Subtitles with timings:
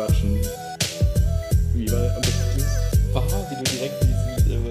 [0.00, 0.40] quatschen.
[1.74, 2.64] Wie war besten?
[3.12, 4.16] Wow, wie du direkt diesen.
[4.50, 4.62] Äh,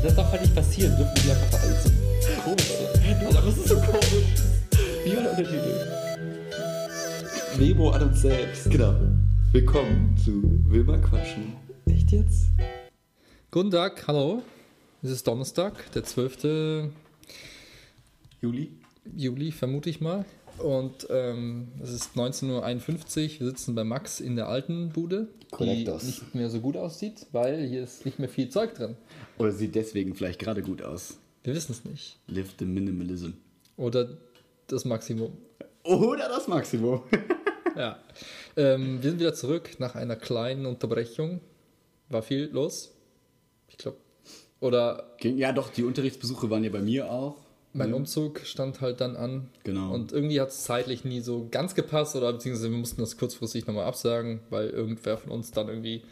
[0.02, 1.90] das darf halt nicht passieren, dürfen die einfach alles so
[2.44, 2.70] komisch.
[3.24, 4.24] Aber das ist so komisch.
[5.04, 5.74] Wie war der Untertitel?
[7.58, 8.70] Memo an uns selbst.
[8.70, 8.94] Genau.
[9.52, 11.54] Willkommen zu Wilma Quatschen.
[11.86, 12.50] Echt jetzt?
[13.50, 14.42] Guten Tag, hallo.
[15.02, 16.92] Es ist Donnerstag, der 12.
[18.40, 18.72] Juli?
[19.16, 20.24] Juli, vermute ich mal.
[20.58, 23.40] Und ähm, es ist 19.51 Uhr.
[23.40, 26.04] Wir sitzen bei Max in der alten Bude, die Korrektos.
[26.04, 28.96] nicht mehr so gut aussieht, weil hier ist nicht mehr viel Zeug drin.
[29.38, 31.18] Oder sieht deswegen vielleicht gerade gut aus.
[31.44, 32.18] Wir wissen es nicht.
[32.26, 33.30] Live the Minimalism.
[33.78, 34.18] Oder
[34.66, 35.32] das Maximum.
[35.84, 37.02] Oder das Maximum.
[37.76, 37.98] Ja.
[38.56, 41.40] Ähm, wir sind wieder zurück nach einer kleinen Unterbrechung.
[42.08, 42.92] War viel los.
[43.68, 43.96] Ich glaube.
[44.58, 47.36] Oder Ging- ja, doch, die Unterrichtsbesuche waren ja bei mir auch.
[47.72, 47.96] Mein Ne?
[47.96, 49.48] Umzug stand halt dann an.
[49.64, 49.92] Genau.
[49.92, 53.66] Und irgendwie hat es zeitlich nie so ganz gepasst oder beziehungsweise wir mussten das kurzfristig
[53.66, 56.02] nochmal absagen, weil irgendwer von uns dann irgendwie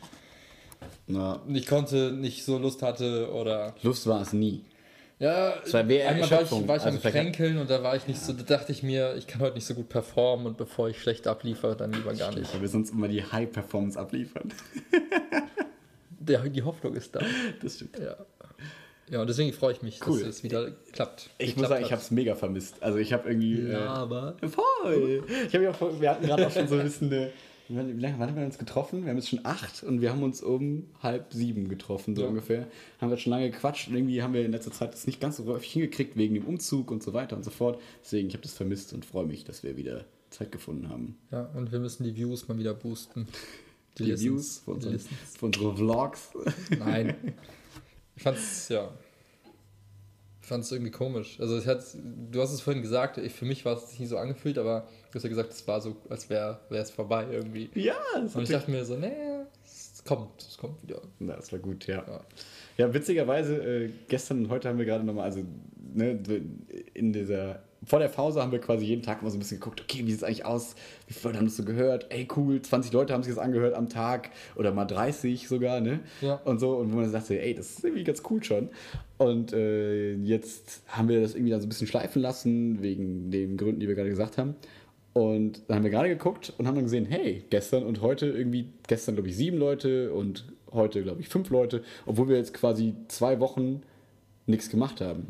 [1.07, 3.75] Na, nicht konnte, nicht so Lust hatte oder.
[3.83, 4.65] Lust war es nie.
[5.19, 8.07] Ja, war mehr einmal war ich, war ich Also am Kränkeln und da war ich
[8.07, 10.89] nicht so, da dachte ich mir, ich kann heute nicht so gut performen und bevor
[10.89, 12.55] ich schlecht abliefere, dann lieber gar nicht.
[12.55, 14.53] Weil wir sonst immer die High-Performance abliefern.
[16.21, 17.21] Der, die Hoffnung ist da.
[17.61, 17.99] Das stimmt.
[17.99, 18.17] Ja.
[19.11, 20.19] Ja, und deswegen freue ich mich, Cool.
[20.21, 21.31] dass es wieder klappt.
[21.39, 22.83] Ich muss sagen, ich habe es mega vermisst.
[22.83, 23.63] Also ich habe irgendwie...
[23.63, 24.37] Ja, äh, aber.
[24.49, 25.23] Voll!
[25.47, 27.31] Ich habe ja auch, wir hatten gerade auch schon so ein bisschen eine.
[27.71, 29.03] Wie lange haben wir uns getroffen?
[29.05, 32.29] Wir haben jetzt schon acht und wir haben uns um halb sieben getroffen, so Ja.
[32.29, 32.67] ungefähr.
[32.99, 35.37] Haben wir schon lange gequatscht und irgendwie haben wir in letzter Zeit das nicht ganz
[35.37, 37.79] so häufig hingekriegt wegen dem Umzug und so weiter und so fort.
[38.03, 41.19] Deswegen, ich habe das vermisst und freue mich, dass wir wieder Zeit gefunden haben.
[41.31, 43.29] Ja, und wir müssen die Views mal wieder boosten.
[43.99, 44.23] Die, Listens.
[44.25, 45.19] Views für Die unsere, Listens.
[45.39, 46.31] für unsere Vlogs.
[46.79, 47.15] Nein.
[48.19, 48.91] Ich fand's, ja.
[50.43, 51.39] Ich fand's irgendwie komisch.
[51.39, 51.85] Also, hat,
[52.33, 55.15] du hast es vorhin gesagt, ich, für mich war es nicht so angefühlt, aber du
[55.15, 57.71] hast ja gesagt, es war so, als wäre es vorbei irgendwie.
[57.75, 59.13] ja, das, Und ich dachte mir so, nee,
[59.65, 61.01] es kommt, es kommt wieder.
[61.21, 62.05] Na, das war gut, ja.
[62.09, 62.21] Ja.
[62.77, 65.45] Ja, witzigerweise, äh, gestern und heute haben wir gerade nochmal, also
[65.95, 66.19] ne,
[66.95, 69.81] in dieser, vor der Pause haben wir quasi jeden Tag mal so ein bisschen geguckt,
[69.81, 70.75] okay, wie sieht es eigentlich aus?
[71.07, 72.07] Wie viele Leute haben das so gehört?
[72.11, 76.01] Ey, cool, 20 Leute haben sich das angehört am Tag oder mal 30 sogar, ne?
[76.21, 76.35] Ja.
[76.45, 78.69] Und so, und wo man sagte, ey, das ist irgendwie ganz cool schon.
[79.19, 83.57] Und äh, jetzt haben wir das irgendwie dann so ein bisschen schleifen lassen, wegen den
[83.57, 84.57] Gründen, die wir gerade gesagt haben.
[85.13, 88.69] Und dann haben wir gerade geguckt und haben dann gesehen, hey, gestern und heute irgendwie,
[88.87, 92.95] gestern glaube ich sieben Leute und heute glaube ich fünf Leute, obwohl wir jetzt quasi
[93.09, 93.83] zwei Wochen
[94.47, 95.25] nichts gemacht haben.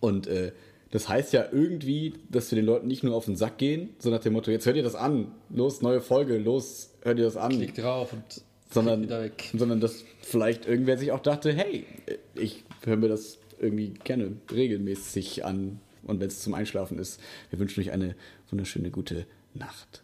[0.00, 0.52] Und äh,
[0.92, 4.10] das heißt ja irgendwie, dass wir den Leuten nicht nur auf den Sack gehen, so
[4.10, 7.38] nach dem Motto, jetzt hört ihr das an, los, neue Folge, los, hört ihr das
[7.38, 8.22] an Klick drauf und
[8.70, 9.50] sondern, weg.
[9.54, 11.86] sondern dass vielleicht irgendwer sich auch dachte, hey,
[12.34, 17.58] ich höre mir das irgendwie gerne regelmäßig an und wenn es zum Einschlafen ist, wir
[17.58, 18.14] wünschen euch eine
[18.50, 20.02] wunderschöne gute Nacht.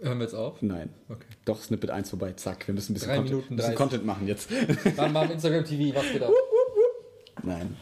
[0.00, 0.60] Hören wir jetzt auf?
[0.60, 0.90] Nein.
[1.08, 1.24] Okay.
[1.46, 2.68] Doch, Snippet 1 vorbei, zack.
[2.68, 3.76] Wir müssen ein bisschen, Drei Content, Minuten bisschen 30.
[3.78, 4.50] Content machen jetzt.
[4.96, 6.30] Dann im Instagram TV, was geht ab?
[7.42, 7.76] Nein.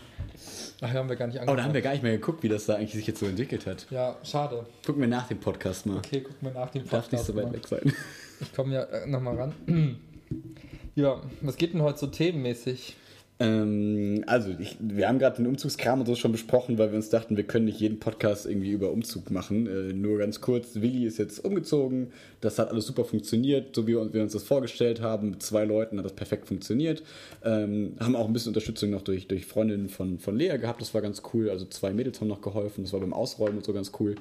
[0.83, 2.67] Ach, haben wir gar nicht Oh, da haben wir gar nicht mehr geguckt, wie das
[2.67, 3.87] da eigentlich sich jetzt so entwickelt hat.
[3.91, 4.67] Ja, schade.
[4.85, 5.99] Gucken wir nach dem Podcast mal.
[5.99, 7.53] Okay, gucken wir nach dem Darf nicht so weit mal.
[7.55, 7.93] weg sein.
[8.41, 9.55] Ich komme ja äh, nochmal ran.
[10.95, 12.97] ja, was geht denn heute so themenmäßig?
[13.39, 17.11] Ähm, also, ich, wir haben gerade den Umzugskram und so schon besprochen, weil wir uns
[17.11, 19.67] dachten, wir können nicht jeden Podcast irgendwie über Umzug machen.
[19.67, 22.13] Äh, nur ganz kurz, Willi ist jetzt umgezogen.
[22.41, 25.31] Das hat alles super funktioniert, so wie wir uns das vorgestellt haben.
[25.31, 27.03] Mit zwei Leuten hat das perfekt funktioniert.
[27.45, 30.81] Ähm, haben auch ein bisschen Unterstützung noch durch, durch Freundinnen von, von Lea gehabt.
[30.81, 31.51] Das war ganz cool.
[31.51, 32.85] Also zwei Mädels haben noch geholfen.
[32.85, 34.15] Das war beim Ausräumen und so ganz cool.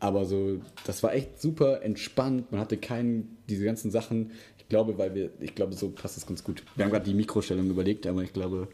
[0.00, 2.50] Aber so, das war echt super entspannt.
[2.50, 4.30] Man hatte keinen, diese ganzen Sachen.
[4.72, 6.64] Ich glaube, weil wir, ich glaube, so passt es ganz gut.
[6.76, 8.68] Wir haben gerade die Mikrostellung überlegt, aber ich glaube,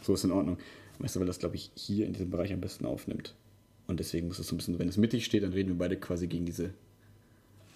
[0.00, 0.56] so ist in Ordnung.
[1.00, 3.34] Weißt du, weil das, glaube ich, hier in diesem Bereich am besten aufnimmt.
[3.86, 5.98] Und deswegen muss es so ein bisschen, wenn es mittig steht, dann reden wir beide
[5.98, 6.72] quasi gegen diese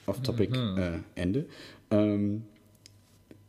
[0.06, 1.44] Off-Topic-Ende.
[1.90, 2.44] Ähm,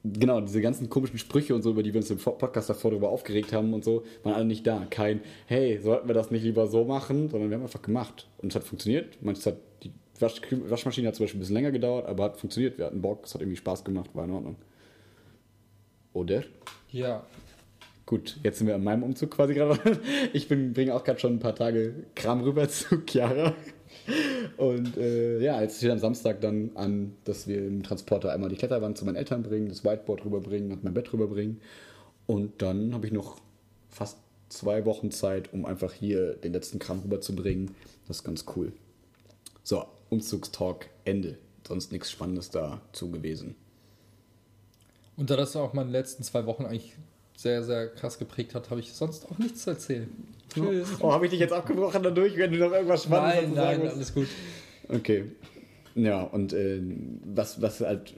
[0.04, 3.08] genau, diese ganzen komischen Sprüche und so, über die wir uns im Podcast davor darüber
[3.12, 4.86] aufgeregt haben und so, waren alle nicht da.
[4.90, 8.28] Kein, hey, sollten wir das nicht lieber so machen, sondern wir haben einfach gemacht.
[8.40, 9.18] Und es hat funktioniert.
[9.24, 12.78] Manches hat, die Wasch Waschmaschine hat zum Beispiel ein bisschen länger gedauert, aber hat funktioniert.
[12.78, 14.56] Wir hatten Bock, es hat irgendwie Spaß gemacht, war in Ordnung.
[16.14, 16.44] Oder?
[16.92, 17.26] Ja,
[18.10, 19.80] Gut, jetzt sind wir an meinem Umzug quasi gerade.
[20.34, 23.54] Ich bin, bringe auch gerade schon ein paar Tage Kram rüber zu Chiara.
[24.58, 28.56] Und äh, ja, jetzt steht am Samstag dann an, dass wir im Transporter einmal die
[28.56, 31.62] Kletterwand zu meinen Eltern bringen, das Whiteboard rüberbringen und mein Bett rüberbringen.
[32.26, 33.40] Und dann habe ich noch
[33.90, 34.18] fast
[34.50, 37.76] zwei Wochen Zeit, um einfach hier den letzten Kram rüberzubringen.
[38.08, 38.74] Das ist ganz cool.
[39.62, 41.38] So, Umzugstalk, Ende.
[41.68, 43.56] Sonst nichts Spannendes dazu gewesen.
[45.18, 46.96] und da das auch meine letzten zwei Wochen eigentlich
[47.36, 50.10] sehr, sehr krass geprägt hat, habe ich sonst auch nichts zu erzählen.
[50.54, 50.90] Tschüss.
[51.00, 53.96] Oh, habe ich dich jetzt abgebrochen dadurch, wenn du noch irgendwas Spannendes nein, nein, musst?
[53.96, 54.28] alles gut.
[54.90, 55.26] Okay.
[55.96, 56.82] Ja, und äh,
[57.24, 58.14] was, was halt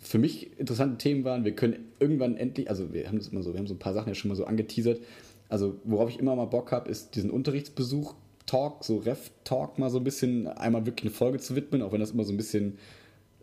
[0.00, 3.52] für mich interessante Themen waren, wir können irgendwann endlich, also wir haben das immer so,
[3.52, 5.00] wir haben so ein paar Sachen ja schon mal so angeteasert.
[5.48, 8.14] Also, worauf ich immer mal Bock habe, ist diesen Unterrichtsbesuch,
[8.46, 12.00] Talk, so Ref-Talk mal so ein bisschen, einmal wirklich eine Folge zu widmen, auch wenn
[12.00, 12.78] das immer so ein bisschen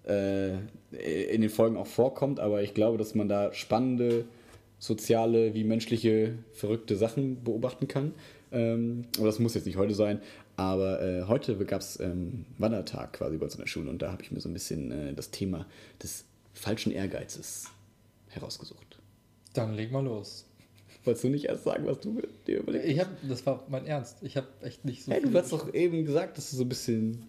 [0.07, 0.53] äh,
[0.91, 4.25] in den Folgen auch vorkommt, aber ich glaube, dass man da spannende
[4.79, 8.13] soziale wie menschliche verrückte Sachen beobachten kann.
[8.51, 10.21] Ähm, aber das muss jetzt nicht heute sein.
[10.57, 14.11] Aber äh, heute gab es ähm, Wandertag quasi bei uns in der Schule und da
[14.11, 15.67] habe ich mir so ein bisschen äh, das Thema
[16.01, 17.67] des falschen Ehrgeizes
[18.29, 18.99] herausgesucht.
[19.53, 20.45] Dann leg mal los.
[21.03, 22.91] Wolltest du nicht erst sagen, was du dir überlegt hast?
[22.91, 24.17] Ich hab, das war mein Ernst.
[24.21, 25.11] Ich habe echt nicht so.
[25.11, 27.27] Hey, du hast doch eben gesagt, dass du so ein bisschen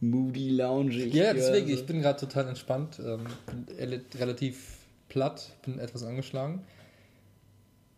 [0.00, 1.14] moody, loungig.
[1.14, 1.66] Ja, deswegen.
[1.66, 1.80] Also.
[1.80, 3.00] Ich bin gerade total entspannt.
[3.04, 6.64] Ähm, bin relativ platt, bin etwas angeschlagen.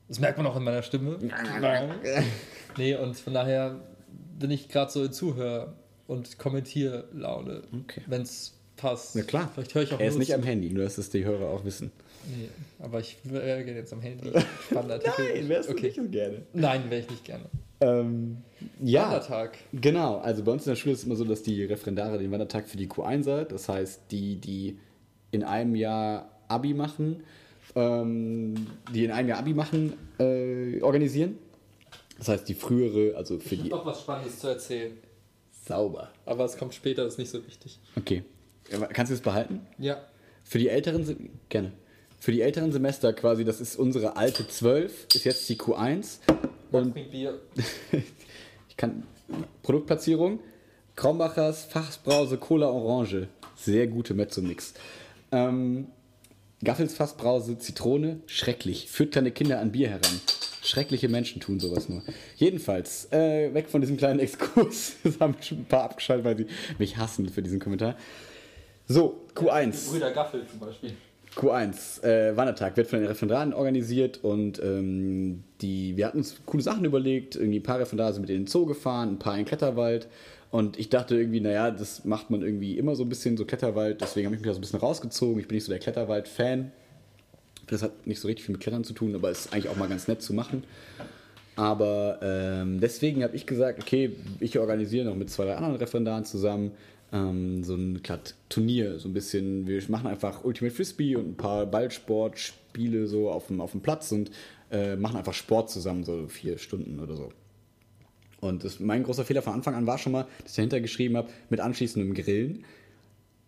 [0.08, 1.18] Das merkt man auch in meiner Stimme.
[2.78, 3.80] nee, und von daher
[4.38, 5.74] bin ich gerade so in Zuhör-
[6.06, 7.62] und Kommentierlaune.
[7.82, 8.02] Okay.
[8.06, 9.14] Wenn es passt.
[9.14, 9.50] Na klar.
[9.52, 11.64] Vielleicht höre ich auch Er ist nicht am Handy, nur dass es die Hörer auch
[11.64, 11.92] wissen.
[12.26, 12.48] Nee,
[12.78, 14.30] aber ich wäre gerne jetzt am Handy.
[14.70, 15.92] Nein, wärst okay.
[15.94, 16.42] du nicht gerne.
[16.52, 17.44] Nein, wäre ich nicht gerne.
[17.80, 18.38] Ähm,
[18.82, 19.58] ja, Wandertag.
[19.72, 22.30] Genau, also bei uns in der Schule ist es immer so, dass die Referendare den
[22.30, 23.52] Wandertag für die Q1 hat.
[23.52, 24.78] Das heißt, die, die
[25.30, 27.22] in einem Jahr Abi machen,
[27.74, 28.54] ähm,
[28.92, 31.38] die in einem Jahr Abi machen, äh, organisieren.
[32.18, 33.68] Das heißt, die frühere, also für ich die.
[33.68, 34.92] noch was Spannendes zu erzählen.
[35.66, 36.10] Sauber.
[36.26, 37.78] Aber es kommt später, das ist nicht so wichtig.
[37.96, 38.24] Okay.
[38.92, 39.66] Kannst du das behalten?
[39.78, 40.02] Ja.
[40.44, 41.72] Für die älteren, gerne.
[42.20, 46.18] Für die älteren Semester quasi, das ist unsere alte 12, ist jetzt die Q1.
[46.72, 47.38] Und Bier.
[48.68, 49.04] ich kann
[49.62, 50.40] Produktplatzierung.
[50.96, 53.28] Kraumbachers Fassbrause Cola Orange.
[53.56, 54.74] Sehr gute Mezzo-Mix.
[55.30, 55.86] Ähm,
[56.64, 58.20] Gaffels Fassbrause Zitrone.
[58.26, 58.90] Schrecklich.
[58.90, 60.20] Führt deine Kinder an Bier heran.
[60.62, 62.02] Schreckliche Menschen tun sowas nur.
[62.36, 64.96] Jedenfalls, äh, weg von diesem kleinen Exkurs.
[65.04, 66.46] Das haben schon ein paar abgeschaltet, weil sie
[66.78, 67.96] mich hassen für diesen Kommentar.
[68.88, 69.90] So, Q1.
[69.90, 70.92] Brüder Gaffel zum Beispiel.
[71.36, 76.62] Q1, äh, Wandertag, wird von den Referendaren organisiert und ähm, die, wir hatten uns coole
[76.62, 77.36] Sachen überlegt.
[77.36, 80.08] Irgendwie ein paar Referendare sind mit in den Zoo gefahren, ein paar in den Kletterwald.
[80.50, 84.00] Und ich dachte irgendwie, naja, das macht man irgendwie immer so ein bisschen, so Kletterwald.
[84.00, 85.38] Deswegen habe ich mich da so ein bisschen rausgezogen.
[85.38, 86.72] Ich bin nicht so der Kletterwald-Fan.
[87.66, 89.88] Das hat nicht so richtig viel mit Klettern zu tun, aber ist eigentlich auch mal
[89.88, 90.64] ganz nett zu machen.
[91.56, 96.24] Aber ähm, deswegen habe ich gesagt, okay, ich organisiere noch mit zwei, drei anderen Referendaren
[96.24, 96.70] zusammen
[97.12, 99.66] ähm, so ein glatt Turnier, so ein bisschen.
[99.66, 104.12] Wir machen einfach Ultimate Frisbee und ein paar Ballsportspiele so auf dem, auf dem Platz
[104.12, 104.30] und
[104.70, 107.32] äh, machen einfach Sport zusammen, so vier Stunden oder so.
[108.40, 111.16] Und das, mein großer Fehler von Anfang an war schon mal, dass ich dahinter geschrieben
[111.16, 112.64] habe, mit anschließendem Grillen.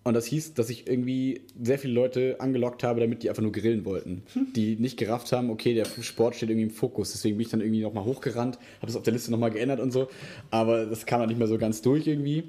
[0.03, 3.53] Und das hieß, dass ich irgendwie sehr viele Leute angelockt habe, damit die einfach nur
[3.53, 4.23] grillen wollten.
[4.57, 7.13] Die nicht gerafft haben, okay, der Sport steht irgendwie im Fokus.
[7.13, 9.91] Deswegen bin ich dann irgendwie nochmal hochgerannt, habe es auf der Liste nochmal geändert und
[9.91, 10.09] so.
[10.51, 12.45] Aber das kam dann nicht mehr so ganz durch irgendwie.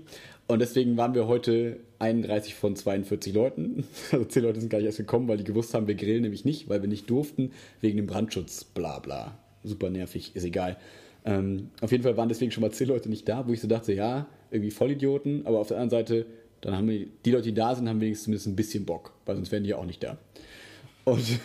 [0.52, 3.86] Und deswegen waren wir heute 31 von 42 Leuten.
[4.12, 6.44] Also 10 Leute sind gar nicht erst gekommen, weil die gewusst haben, wir grillen nämlich
[6.44, 9.38] nicht, weil wir nicht durften, wegen dem Brandschutz, bla bla.
[9.64, 10.76] Super nervig, ist egal.
[11.24, 13.70] Ähm, auf jeden Fall waren deswegen schon mal 10 Leute nicht da, wo ich so
[13.70, 16.26] dachte, ja, irgendwie Vollidioten, aber auf der anderen Seite,
[16.60, 19.38] dann haben wir, die Leute, die da sind, haben wenigstens zumindest ein bisschen Bock, weil
[19.38, 20.18] sonst wären die ja auch nicht da.
[21.06, 21.24] Und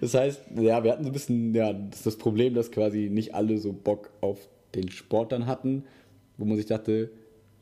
[0.00, 3.34] das heißt, ja, wir hatten so ein bisschen, ja, das, das Problem, dass quasi nicht
[3.34, 4.38] alle so Bock auf
[4.74, 5.84] den Sport dann hatten
[6.38, 7.10] wo man sich dachte,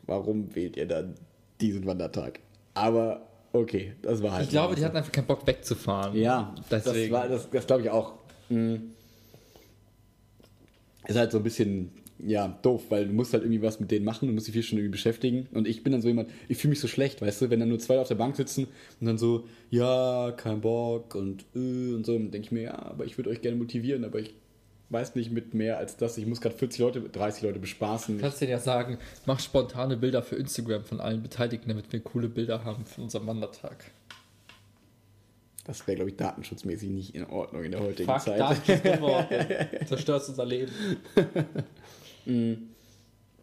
[0.05, 1.15] warum wählt ihr dann
[1.61, 2.39] diesen Wandertag?
[2.75, 4.45] Aber okay, das war halt.
[4.45, 6.17] Ich glaube, die hatten einfach keinen Bock wegzufahren.
[6.17, 7.13] Ja, Deswegen.
[7.13, 8.15] das, das, das glaube ich auch.
[8.49, 8.93] Mhm.
[11.09, 14.05] Ist halt so ein bisschen ja, doof, weil du musst halt irgendwie was mit denen
[14.05, 15.49] machen, du musst dich viel schon irgendwie beschäftigen.
[15.53, 17.69] Und ich bin dann so jemand, ich fühle mich so schlecht, weißt du, wenn dann
[17.69, 18.69] nur zwei auf der Bank sitzen
[19.01, 22.79] und dann so, ja, kein Bock und äh, und so, dann denke ich mir, ja,
[22.79, 24.35] aber ich würde euch gerne motivieren, aber ich
[24.91, 26.17] weiß nicht mit mehr als das.
[26.19, 28.17] Ich muss gerade 40 Leute, 30 Leute bespaßen.
[28.17, 32.01] Du kannst dir ja sagen, mach spontane Bilder für Instagram von allen Beteiligten, damit wir
[32.01, 33.91] coole Bilder haben für unseren Wandertag.
[35.65, 38.39] Das wäre, glaube ich, datenschutzmäßig nicht in Ordnung in der heutigen Fuck, Zeit.
[38.39, 38.83] Datenschutz
[39.89, 40.73] Zerstört unser Leben.
[42.25, 42.53] mm.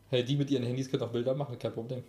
[0.09, 2.03] Hey, die mit ihren Handys können auch Bilder machen, kein Problem.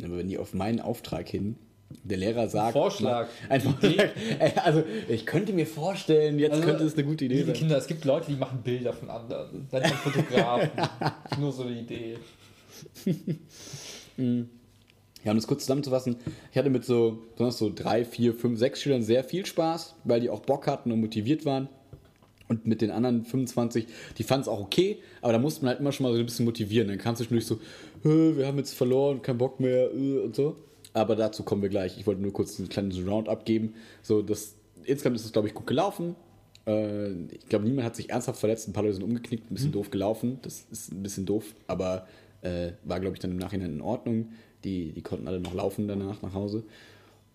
[0.00, 1.56] Aber wenn die auf meinen Auftrag hin
[1.90, 2.72] der Lehrer sagt.
[2.72, 3.28] Vorschlag.
[3.48, 3.74] Einfach,
[4.64, 7.56] also, ich könnte mir vorstellen, jetzt also, könnte es eine gute Idee liebe sein.
[7.56, 9.66] Kinder, es gibt Leute, die machen Bilder von anderen.
[9.70, 10.70] Seid ein Fotografen.
[11.40, 12.18] Nur so eine Idee.
[14.20, 14.48] Mhm.
[15.22, 16.16] Ja, um das kurz zusammenzufassen,
[16.50, 20.20] ich hatte mit so, besonders so drei, vier, fünf, sechs Schülern sehr viel Spaß, weil
[20.20, 21.68] die auch Bock hatten und motiviert waren.
[22.48, 25.80] Und mit den anderen 25, die fanden es auch okay, aber da musste man halt
[25.80, 26.88] immer schon mal so ein bisschen motivieren.
[26.88, 27.60] Dann kam es zwischendurch so,
[28.02, 30.56] wir haben jetzt verloren, kein Bock mehr und so.
[30.98, 31.96] Aber dazu kommen wir gleich.
[31.98, 33.74] Ich wollte nur kurz ein kleines Roundup geben.
[34.02, 36.16] So, dass insgesamt ist es, glaube ich, gut gelaufen.
[36.66, 38.68] Äh, ich glaube, niemand hat sich ernsthaft verletzt.
[38.68, 39.74] Ein paar Leute sind umgeknickt, ein bisschen mhm.
[39.74, 40.38] doof gelaufen.
[40.42, 42.08] Das ist ein bisschen doof, aber
[42.42, 44.32] äh, war, glaube ich, dann im Nachhinein in Ordnung.
[44.64, 46.64] Die, die konnten alle noch laufen danach nach Hause.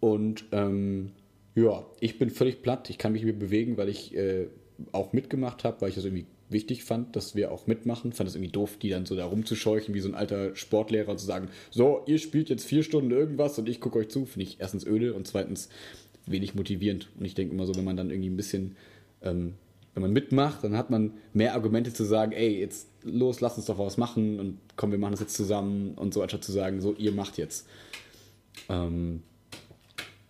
[0.01, 1.12] Und ähm,
[1.55, 2.89] ja, ich bin völlig platt.
[2.89, 4.48] Ich kann mich nicht mehr bewegen, weil ich äh,
[4.91, 8.13] auch mitgemacht habe, weil ich das irgendwie wichtig fand, dass wir auch mitmachen.
[8.13, 11.19] Fand es irgendwie doof, die dann so da rumzuscheuchen wie so ein alter Sportlehrer und
[11.19, 14.25] zu sagen, so, ihr spielt jetzt vier Stunden irgendwas und ich gucke euch zu.
[14.25, 15.69] Finde ich erstens öde und zweitens
[16.25, 17.10] wenig motivierend.
[17.19, 18.75] Und ich denke immer so, wenn man dann irgendwie ein bisschen,
[19.22, 19.55] ähm,
[19.93, 23.65] wenn man mitmacht, dann hat man mehr Argumente zu sagen, ey, jetzt los, lass uns
[23.65, 26.81] doch was machen und komm, wir machen das jetzt zusammen und so, anstatt zu sagen,
[26.81, 27.67] so, ihr macht jetzt.
[28.69, 29.24] Ähm,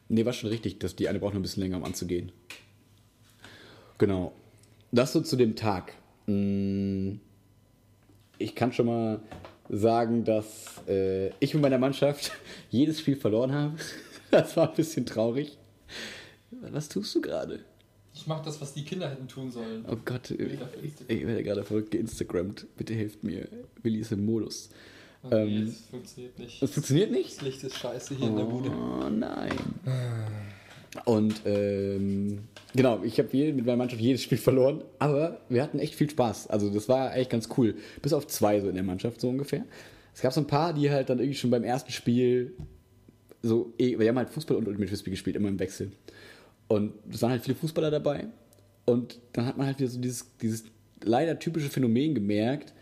[0.10, 2.32] nee, war schon richtig, dass die eine braucht noch ein bisschen länger, um anzugehen.
[3.98, 4.34] Genau.
[4.92, 5.94] Das so zu dem Tag.
[6.26, 7.20] Mm,
[8.38, 9.20] ich kann schon mal
[9.70, 12.32] sagen, dass äh, ich mit meiner Mannschaft
[12.70, 13.76] jedes Spiel verloren habe.
[14.32, 15.60] Das war ein bisschen traurig.
[16.72, 17.60] Was tust du gerade?
[18.16, 19.86] Ich mache das, was die Kinder hätten tun sollen.
[19.88, 20.60] Oh Gott, ich,
[21.08, 22.66] ich werde gerade verrückt geinstagrammt.
[22.76, 23.48] Bitte helft mir.
[23.84, 24.70] Willi ist im Modus.
[25.22, 26.62] Okay, ähm, das funktioniert nicht.
[26.64, 27.36] Das funktioniert nicht?
[27.36, 28.70] Das Licht ist scheiße hier oh, in der Bude.
[28.72, 29.56] Oh nein.
[31.06, 32.40] Und ähm,
[32.76, 36.48] genau, ich habe mit meiner Mannschaft jedes Spiel verloren, aber wir hatten echt viel Spaß.
[36.48, 37.76] Also das war eigentlich ganz cool.
[38.02, 39.66] Bis auf zwei so in der Mannschaft so ungefähr.
[40.14, 42.54] Es gab so ein paar, die halt dann irgendwie schon beim ersten Spiel
[43.42, 45.92] so, eh, wir haben halt Fußball und Ultimate Frisbee gespielt, immer im Wechsel.
[46.70, 48.28] Und es waren halt viele Fußballer dabei.
[48.86, 50.64] Und dann hat man halt wieder so dieses, dieses
[51.04, 52.74] leider typische Phänomen gemerkt.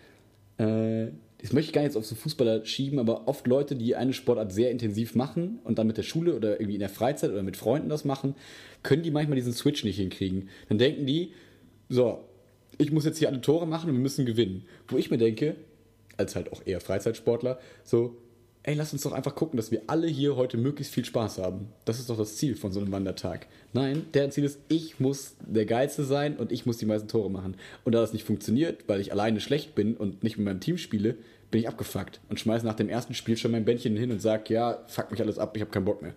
[0.57, 1.07] Äh,
[1.41, 4.51] das möchte ich gar nicht auf so Fußballer schieben, aber oft Leute, die eine Sportart
[4.51, 7.57] sehr intensiv machen und dann mit der Schule oder irgendwie in der Freizeit oder mit
[7.57, 8.35] Freunden das machen,
[8.83, 10.49] können die manchmal diesen Switch nicht hinkriegen.
[10.69, 11.33] Dann denken die,
[11.89, 12.19] so,
[12.77, 14.65] ich muss jetzt hier alle Tore machen und wir müssen gewinnen.
[14.87, 15.55] Wo ich mir denke,
[16.17, 18.17] als halt auch eher Freizeitsportler, so,
[18.63, 21.69] ey, lass uns doch einfach gucken, dass wir alle hier heute möglichst viel Spaß haben.
[21.85, 23.47] Das ist doch das Ziel von so einem Wandertag.
[23.73, 27.31] Nein, deren Ziel ist, ich muss der Geilste sein und ich muss die meisten Tore
[27.31, 27.55] machen.
[27.83, 30.77] Und da das nicht funktioniert, weil ich alleine schlecht bin und nicht mit meinem Team
[30.77, 31.15] spiele,
[31.49, 34.53] bin ich abgefuckt und schmeiße nach dem ersten Spiel schon mein Bändchen hin und sage,
[34.53, 36.13] ja, fuck mich alles ab, ich habe keinen Bock mehr.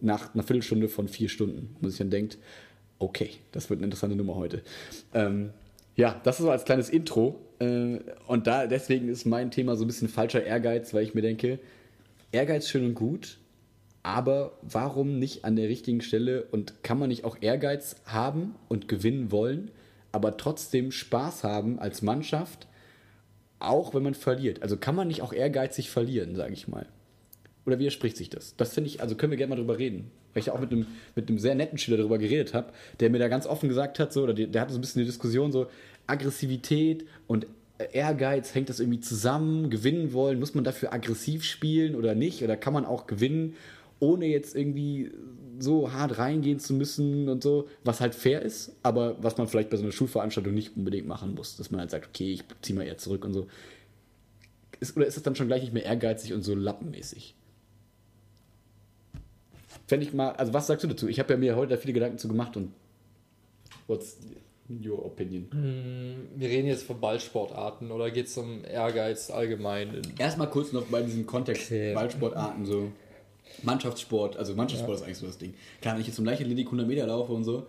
[0.00, 2.38] Nach einer Viertelstunde von vier Stunden, muss ich dann denkt,
[2.98, 4.62] okay, das wird eine interessante Nummer heute.
[5.12, 5.50] Ähm,
[5.96, 7.40] ja, das ist so als kleines Intro.
[7.58, 11.22] Äh, und da deswegen ist mein Thema so ein bisschen falscher Ehrgeiz, weil ich mir
[11.22, 11.58] denke,
[12.32, 13.38] Ehrgeiz schön und gut,
[14.02, 18.88] aber warum nicht an der richtigen Stelle und kann man nicht auch Ehrgeiz haben und
[18.88, 19.70] gewinnen wollen,
[20.12, 22.66] aber trotzdem Spaß haben als Mannschaft,
[23.58, 24.62] auch wenn man verliert?
[24.62, 26.86] Also kann man nicht auch ehrgeizig verlieren, sage ich mal.
[27.64, 28.56] Oder widerspricht sich das?
[28.56, 30.10] Das finde ich, also können wir gerne mal drüber reden.
[30.32, 33.10] Weil ich ja auch mit einem, mit einem sehr netten Schüler darüber geredet habe, der
[33.10, 35.06] mir da ganz offen gesagt hat, so, oder der, der hatte so ein bisschen eine
[35.06, 35.66] Diskussion, so
[36.06, 37.46] Aggressivität und
[37.92, 39.70] Ehrgeiz, hängt das irgendwie zusammen?
[39.70, 42.42] Gewinnen wollen, muss man dafür aggressiv spielen oder nicht?
[42.42, 43.54] Oder kann man auch gewinnen,
[43.98, 45.10] ohne jetzt irgendwie
[45.58, 49.70] so hart reingehen zu müssen und so, was halt fair ist, aber was man vielleicht
[49.70, 52.76] bei so einer Schulveranstaltung nicht unbedingt machen muss, dass man halt sagt, okay, ich ziehe
[52.76, 53.46] mal eher zurück und so.
[54.80, 57.34] Ist, oder ist das dann schon gleich nicht mehr ehrgeizig und so lappenmäßig?
[59.92, 61.06] Fände ich mal, also was sagst du dazu?
[61.06, 62.72] Ich habe ja mir heute da viele Gedanken zu gemacht und
[63.88, 64.16] what's
[64.70, 65.48] your opinion?
[65.50, 70.00] Hm, wir reden jetzt von Ballsportarten oder geht es um Ehrgeiz allgemein?
[70.16, 71.92] Erstmal kurz noch bei diesem Kontext okay.
[71.92, 72.90] Ballsportarten so.
[73.64, 75.02] Mannschaftssport, also Mannschaftssport ja.
[75.02, 75.52] ist eigentlich so das Ding.
[75.82, 77.66] Klar, wenn ich jetzt zum Leichtathletik 100 Meter laufe und so,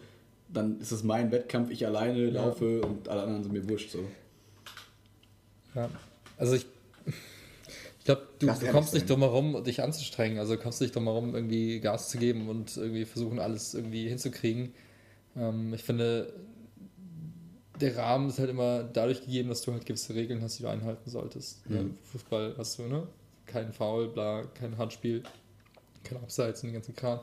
[0.48, 2.46] dann ist es mein Wettkampf, ich alleine ja.
[2.46, 4.00] laufe und alle anderen sind mir wurscht so.
[5.75, 5.89] Ja,
[6.38, 6.68] also ich
[8.03, 10.38] ich glaube, du, du kommst nicht drum herum, dich anzustrengen.
[10.38, 14.74] Also kommst nicht drum herum, irgendwie Gas zu geben und irgendwie versuchen, alles irgendwie hinzukriegen.
[15.38, 16.33] Ähm, ich finde,
[17.79, 20.69] der Rahmen ist halt immer dadurch gegeben, dass du halt gewisse Regeln hast, die du
[20.69, 21.65] einhalten solltest.
[21.69, 21.75] Mhm.
[21.77, 23.07] Ja, Fußball hast du, ne?
[23.45, 25.24] Kein Foul, bla, kein Handspiel,
[26.03, 27.22] kein Abseits und den ganzen Kram.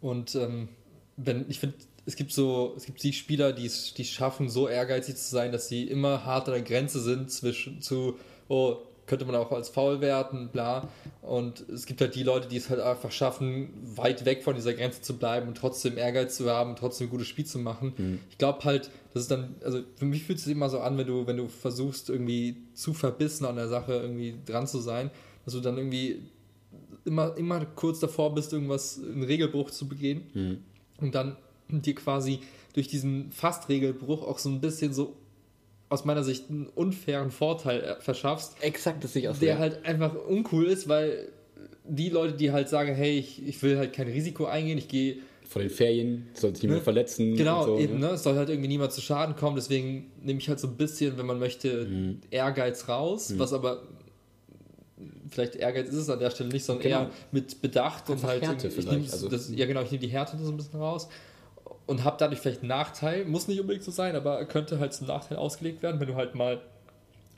[0.00, 0.68] Und ähm,
[1.16, 5.14] wenn, ich finde, es gibt so, es gibt die Spieler, die es schaffen, so ehrgeizig
[5.14, 8.78] zu sein, dass sie immer hart an der Grenze sind zwischen zu, oh,
[9.08, 10.88] könnte man auch als faul werten, bla.
[11.22, 14.74] Und es gibt halt die Leute, die es halt einfach schaffen, weit weg von dieser
[14.74, 17.94] Grenze zu bleiben und trotzdem Ehrgeiz zu haben, trotzdem ein gutes Spiel zu machen.
[17.96, 18.20] Mhm.
[18.30, 20.96] Ich glaube halt, das ist dann, also für mich fühlt es sich immer so an,
[20.96, 25.10] wenn du, wenn du versuchst, irgendwie zu verbissen an der Sache irgendwie dran zu sein,
[25.44, 26.22] dass du dann irgendwie
[27.04, 30.22] immer, immer kurz davor bist, irgendwas, einen Regelbruch zu begehen.
[30.34, 30.58] Mhm.
[31.00, 31.36] Und dann
[31.68, 32.40] dir quasi
[32.74, 35.16] durch diesen Fast-Regelbruch auch so ein bisschen so
[35.88, 38.56] aus meiner Sicht einen unfairen Vorteil äh, verschaffst.
[38.62, 41.28] Exakt, das ich auch Der halt einfach uncool ist, weil
[41.84, 45.18] die Leute, die halt sagen, hey, ich, ich will halt kein Risiko eingehen, ich gehe
[45.48, 46.84] von den Ferien, soll sich niemand ne?
[46.84, 47.34] verletzen.
[47.34, 48.08] Genau, so, eben, ne?
[48.08, 48.12] ne?
[48.12, 51.16] es soll halt irgendwie niemand zu Schaden kommen, deswegen nehme ich halt so ein bisschen,
[51.16, 52.20] wenn man möchte, mhm.
[52.30, 53.38] Ehrgeiz raus, mhm.
[53.38, 53.82] was aber
[55.30, 57.00] vielleicht Ehrgeiz ist es an der Stelle nicht, sondern Genau.
[57.02, 58.42] eher mit Bedacht und Einfach halt.
[58.42, 61.08] Härte ich vielleicht, also- das, ja, genau, ich nehme die Härte so ein bisschen raus
[61.88, 63.24] und habe dadurch vielleicht einen Nachteil.
[63.24, 66.36] Muss nicht unbedingt so sein, aber könnte halt zum Nachteil ausgelegt werden, wenn du halt
[66.36, 66.60] mal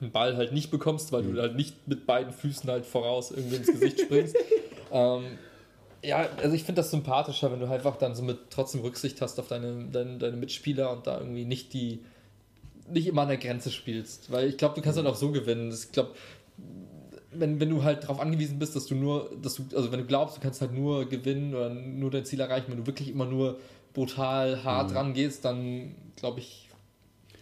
[0.01, 1.35] einen Ball halt nicht bekommst, weil Mhm.
[1.37, 4.37] du halt nicht mit beiden Füßen halt voraus irgendwie ins Gesicht springst.
[4.93, 5.23] ähm,
[6.03, 9.21] ja, also ich finde das sympathischer, wenn du halt einfach dann so mit trotzdem Rücksicht
[9.21, 12.01] hast auf deine, deine, deine Mitspieler und da irgendwie nicht die
[12.89, 14.33] nicht immer an der Grenze spielst.
[14.33, 15.71] Weil ich glaube, du kannst halt auch so gewinnen.
[15.71, 16.11] Ich glaube,
[17.33, 20.07] wenn, wenn du halt darauf angewiesen bist, dass du nur, dass du, also wenn du
[20.07, 23.27] glaubst, du kannst halt nur gewinnen oder nur dein Ziel erreichen, wenn du wirklich immer
[23.27, 23.59] nur
[23.93, 26.69] brutal hart rangehst, dann glaube ich,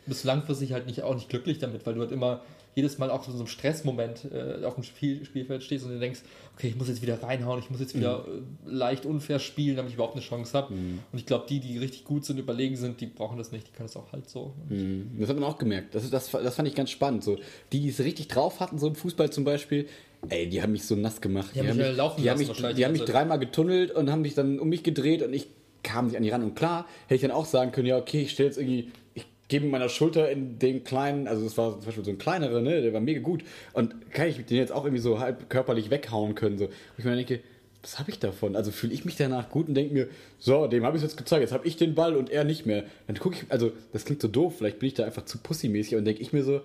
[0.07, 2.43] bist du langfristig halt nicht, auch nicht glücklich damit, weil du halt immer
[2.79, 5.91] jedes Mal auch so in so einem Stressmoment äh, auf dem Spiel, Spielfeld stehst und
[5.91, 6.21] du denkst,
[6.55, 9.91] okay, ich muss jetzt wieder reinhauen, ich muss jetzt wieder äh, leicht unfair spielen, damit
[9.91, 10.73] ich überhaupt eine Chance habe.
[10.75, 13.73] Und ich glaube, die, die richtig gut sind, überlegen sind, die brauchen das nicht, die
[13.73, 14.55] können das auch halt so.
[14.69, 15.11] Mhm.
[15.19, 15.97] Das hat man auch gemerkt.
[15.97, 17.25] Das, das, das fand ich ganz spannend.
[17.25, 17.37] So,
[17.73, 19.89] die, die es richtig drauf hatten, so im Fußball zum Beispiel,
[20.29, 21.51] ey, die haben mich so nass gemacht.
[21.57, 24.35] Die haben mich die haben mich, die haben die mich dreimal getunnelt und haben mich
[24.35, 25.49] dann um mich gedreht und ich
[25.89, 26.43] kam nicht an die ran.
[26.43, 29.27] Und klar, hätte ich dann auch sagen können, ja, okay, ich stelle jetzt irgendwie, ich
[29.49, 32.83] gebe meiner Schulter in den kleinen, also das war zum Beispiel so ein kleinerer, ne,
[32.83, 33.43] der war mega gut.
[33.73, 36.59] Und kann ich den jetzt auch irgendwie so halb körperlich weghauen können.
[36.59, 36.67] So.
[36.67, 37.41] Und ich mir denke,
[37.83, 38.57] was habe ich davon?
[38.57, 41.43] Also fühle ich mich danach gut und denke mir, so, dem habe ich jetzt gezeigt,
[41.43, 42.85] jetzt habe ich den Ball und er nicht mehr.
[43.07, 45.97] Dann gucke ich, also das klingt so doof, vielleicht bin ich da einfach zu pussymäßig
[45.97, 46.61] und denke ich mir so,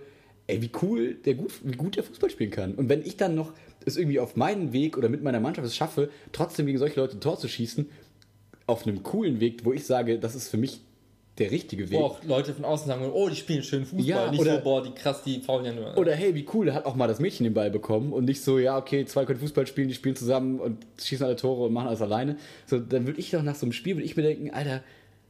[0.47, 2.73] ey, wie cool, der gut, wie gut der Fußball spielen kann.
[2.75, 3.53] Und wenn ich dann noch
[3.85, 7.17] es irgendwie auf meinen Weg oder mit meiner Mannschaft es schaffe, trotzdem gegen solche Leute
[7.17, 7.89] ein Tor zu schießen,
[8.67, 10.82] auf einem coolen Weg, wo ich sage, das ist für mich
[11.39, 12.00] der richtige Weg.
[12.00, 14.05] Wo auch Leute von außen sagen, oh, die spielen schön Fußball.
[14.05, 15.98] Ja, nicht oder- so, boah, die krass, die faulen ja nur.
[15.98, 18.41] Oder hey, wie cool, da hat auch mal das Mädchen den Ball bekommen und nicht
[18.41, 21.74] so, ja, okay, zwei können Fußball spielen, die spielen zusammen und schießen alle Tore und
[21.74, 22.38] machen alles alleine.
[22.67, 24.84] So, dann würde ich doch nach so einem Spiel, würde ich mir denken, Alter,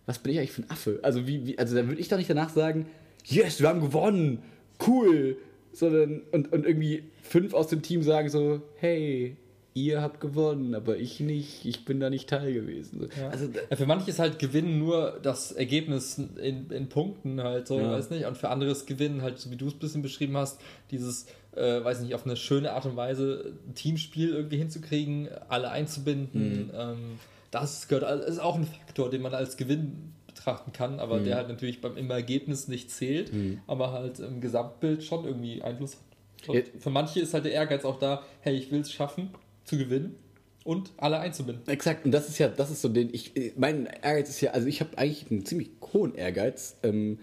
[0.05, 0.99] was bin ich eigentlich für ein Affe?
[1.03, 2.87] Also, wie, wie, also dann würde ich doch nicht danach sagen,
[3.23, 4.39] yes, wir haben gewonnen,
[4.85, 5.37] cool,
[5.71, 9.37] sondern und, und irgendwie fünf aus dem Team sagen so, hey,
[9.75, 13.09] ihr habt gewonnen, aber ich nicht, ich bin da nicht teil gewesen.
[13.19, 13.29] Ja.
[13.29, 17.91] Also, für manche ist halt Gewinnen nur das Ergebnis in, in Punkten halt so, Ja.
[17.91, 18.25] weiß nicht.
[18.25, 21.83] Und für anderes Gewinnen halt, so wie du es ein bisschen beschrieben hast, dieses, äh,
[21.83, 26.69] weiß nicht, auf eine schöne Art und Weise Teamspiel irgendwie hinzukriegen, alle einzubinden.
[26.75, 27.19] Ähm,
[27.51, 31.35] das gehört, also ist auch ein Faktor, den man als Gewinn betrachten kann, aber der
[31.35, 33.31] halt natürlich beim im Ergebnis nicht zählt,
[33.67, 36.49] aber halt im Gesamtbild schon irgendwie Einfluss hat.
[36.49, 39.29] Und für manche ist halt der Ehrgeiz auch da, hey, ich will es schaffen,
[39.63, 40.15] zu gewinnen
[40.63, 41.67] und alle einzubinden.
[41.67, 44.67] Exakt, und das ist ja, das ist so den, ich, mein Ehrgeiz ist ja, also
[44.67, 47.19] ich habe eigentlich einen ziemlich hohen Ehrgeiz, ähm,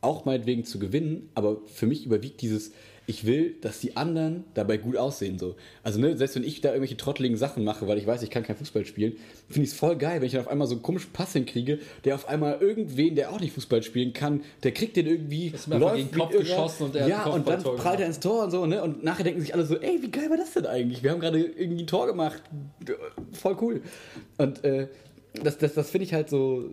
[0.00, 2.72] auch meinetwegen zu gewinnen, aber für mich überwiegt dieses,
[3.06, 5.56] ich will, dass die anderen dabei gut aussehen, so.
[5.82, 8.44] Also, ne, selbst wenn ich da irgendwelche trotteligen Sachen mache, weil ich weiß, ich kann
[8.44, 9.14] kein Fußball spielen,
[9.48, 11.80] finde ich es voll geil, wenn ich dann auf einmal so einen komischen Pass hinkriege,
[12.04, 15.80] der auf einmal irgendwen, der auch nicht Fußball spielen kann, der kriegt den irgendwie, gegen
[15.80, 18.66] den Kopf geschossen und der hat ja, und dann prallt er ins Tor und so,
[18.66, 21.02] ne, und nachher denken sich alle so, ey, wie geil war das denn eigentlich?
[21.02, 22.42] Wir haben gerade irgendwie ein Tor gemacht,
[23.32, 23.82] voll cool.
[24.38, 24.88] Und äh,
[25.42, 26.70] das, das, das finde ich halt so,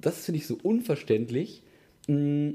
[0.00, 1.62] das finde ich so unverständlich.
[2.06, 2.50] Mm,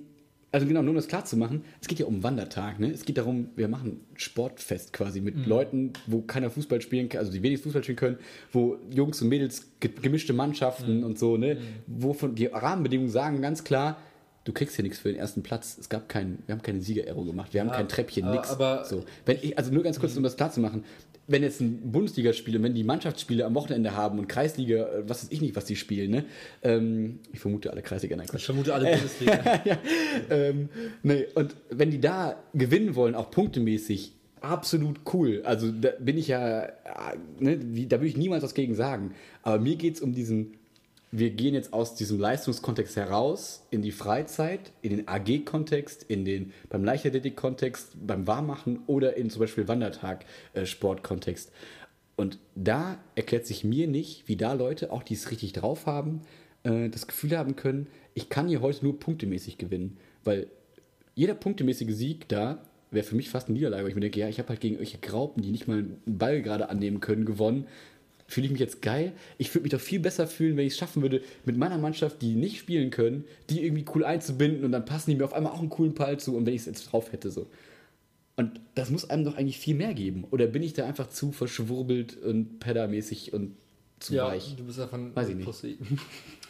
[0.56, 2.90] Also genau, nur um das klar zu machen, es geht ja um Wandertag, ne?
[2.90, 5.44] Es geht darum, wir machen Sportfest quasi mit Mhm.
[5.48, 8.18] Leuten, wo keiner Fußball spielen kann, also die wenig Fußball spielen können,
[8.54, 11.04] wo Jungs und Mädels ge gemischte Mannschaften Mhm.
[11.04, 11.58] und so, ne?
[11.88, 13.98] Wovon die Rahmenbedingungen sagen ganz klar,
[14.46, 15.76] du kriegst hier nichts für den ersten Platz.
[15.78, 19.04] Es gab keinen, wir haben keine Siegerehrung gemacht, wir haben kein Treppchen, aber- so.
[19.26, 20.86] Wenn ich, also nur ganz kurz, um das klar zu machen,
[21.28, 25.24] wenn jetzt ein Bundesligaspiel und wenn die Mannschaftsspiele am Wochenende haben und Kreisliga, äh, was
[25.24, 26.26] weiß ich nicht, was die spielen, ne?
[26.62, 28.42] Ähm, ich vermute alle Kreisliga, nein, Quatsch.
[28.42, 29.62] Ich vermute alle Bundesliga.
[29.66, 29.78] ja,
[30.30, 30.70] ähm,
[31.04, 35.42] nee, und wenn die da gewinnen wollen, auch punktemäßig, absolut cool.
[35.44, 36.72] Also da bin ich ja, äh,
[37.40, 39.14] ne, wie, da würde ich niemals was gegen sagen.
[39.42, 40.54] Aber mir geht es um diesen,
[41.18, 46.52] wir gehen jetzt aus diesem Leistungskontext heraus in die Freizeit, in den AG-Kontext, in den
[46.68, 51.54] beim Leichtathletik-Kontext, beim Warmmachen oder in zum Beispiel Wandertag-Sport-Kontext.
[52.18, 56.22] Und da erklärt sich mir nicht, wie da Leute, auch die es richtig drauf haben,
[56.64, 59.98] äh, das Gefühl haben können, ich kann hier heute nur punktemäßig gewinnen.
[60.24, 60.48] Weil
[61.14, 64.28] jeder punktemäßige Sieg da wäre für mich fast eine Niederlage, weil ich mir denke, ja,
[64.28, 67.68] ich habe halt gegen irgendwelche Graupen, die nicht mal einen Ball gerade annehmen können, gewonnen.
[68.28, 69.14] Fühle ich mich jetzt geil?
[69.38, 72.22] Ich würde mich doch viel besser fühlen, wenn ich es schaffen würde, mit meiner Mannschaft,
[72.22, 75.52] die nicht spielen können, die irgendwie cool einzubinden und dann passen die mir auf einmal
[75.52, 77.48] auch einen coolen Ball zu und wenn ich es jetzt drauf hätte, so.
[78.36, 80.26] Und das muss einem doch eigentlich viel mehr geben.
[80.32, 83.56] Oder bin ich da einfach zu verschwurbelt und peddermäßig und
[84.00, 84.56] zu ja, weich?
[84.56, 85.46] du bist einfach ein Weiß ich nicht.
[85.46, 85.78] Pussy.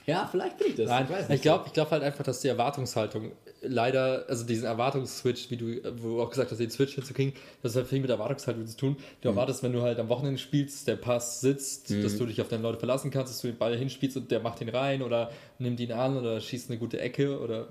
[0.08, 0.88] Ja, vielleicht bin ich das.
[0.88, 3.32] Nein, ich weiß ich glaube glaub halt einfach, dass die Erwartungshaltung
[3.64, 7.76] leider, also diesen Erwartungsswitch, wie du, wo du auch gesagt hast, den Switch hinzukriegen, das
[7.76, 8.98] hat viel mit Erwartungshaltung zu tun.
[9.22, 9.34] Du Mhm.
[9.36, 12.62] erwartest, wenn du halt am Wochenende spielst, der Pass sitzt, dass du dich auf deine
[12.62, 15.80] Leute verlassen kannst, dass du den Ball hinspielst und der macht ihn rein oder nimmt
[15.80, 17.70] ihn an oder schießt eine gute Ecke oder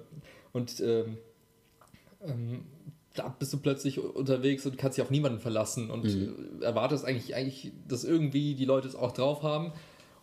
[0.53, 1.19] und ähm,
[2.27, 2.65] ähm,
[3.15, 6.63] da bist du plötzlich unterwegs und kannst dich auf niemanden verlassen und mhm.
[6.63, 9.73] erwartest eigentlich, eigentlich, dass irgendwie die Leute es auch drauf haben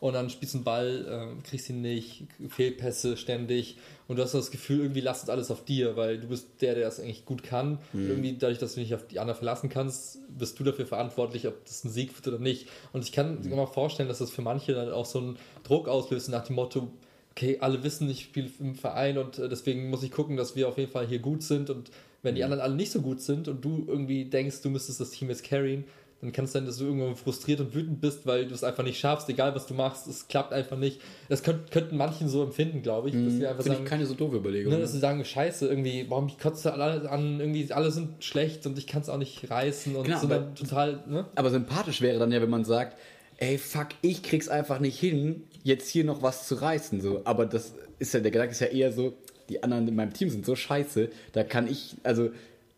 [0.01, 3.77] und dann spielst du einen Ball, äh, kriegst ihn nicht, Fehlpässe ständig
[4.07, 6.85] und du hast das Gefühl, irgendwie lasst alles auf dir, weil du bist der, der
[6.85, 7.77] das eigentlich gut kann.
[7.93, 8.09] Mhm.
[8.09, 11.63] Irgendwie dadurch, dass du dich auf die anderen verlassen kannst, bist du dafür verantwortlich, ob
[11.65, 12.67] das ein Sieg wird oder nicht.
[12.93, 13.49] Und ich kann mhm.
[13.49, 16.55] mir mal vorstellen, dass das für manche dann auch so einen Druck auslöst nach dem
[16.55, 16.91] Motto,
[17.31, 20.67] okay, alle wissen, ich spiele im Verein und äh, deswegen muss ich gucken, dass wir
[20.67, 21.91] auf jeden Fall hier gut sind und
[22.23, 22.45] wenn die mhm.
[22.45, 25.43] anderen alle nicht so gut sind und du irgendwie denkst, du müsstest das Team jetzt
[25.43, 25.85] carryen,
[26.21, 28.83] dann kann es sein, dass du irgendwann frustriert und wütend bist, weil du es einfach
[28.83, 31.01] nicht schaffst, egal was du machst, es klappt einfach nicht.
[31.29, 33.15] Das könnt, könnten manchen so empfinden, glaube ich.
[33.15, 34.71] Dass sie einfach sagen, ich keine so doofe Überlegung.
[34.71, 38.67] Ne, dass sie sagen, scheiße, irgendwie, warum ich kotze alle an, irgendwie alle sind schlecht
[38.67, 41.03] und ich kann es auch nicht reißen und genau, sind dann total.
[41.07, 41.25] Ne?
[41.33, 42.99] Aber sympathisch wäre dann ja, wenn man sagt,
[43.37, 47.01] ey, fuck, ich krieg's einfach nicht hin, jetzt hier noch was zu reißen.
[47.01, 47.21] So.
[47.23, 49.13] Aber das ist ja, der Gedanke ist ja eher so,
[49.51, 52.29] die anderen in meinem Team sind so scheiße, da kann ich, also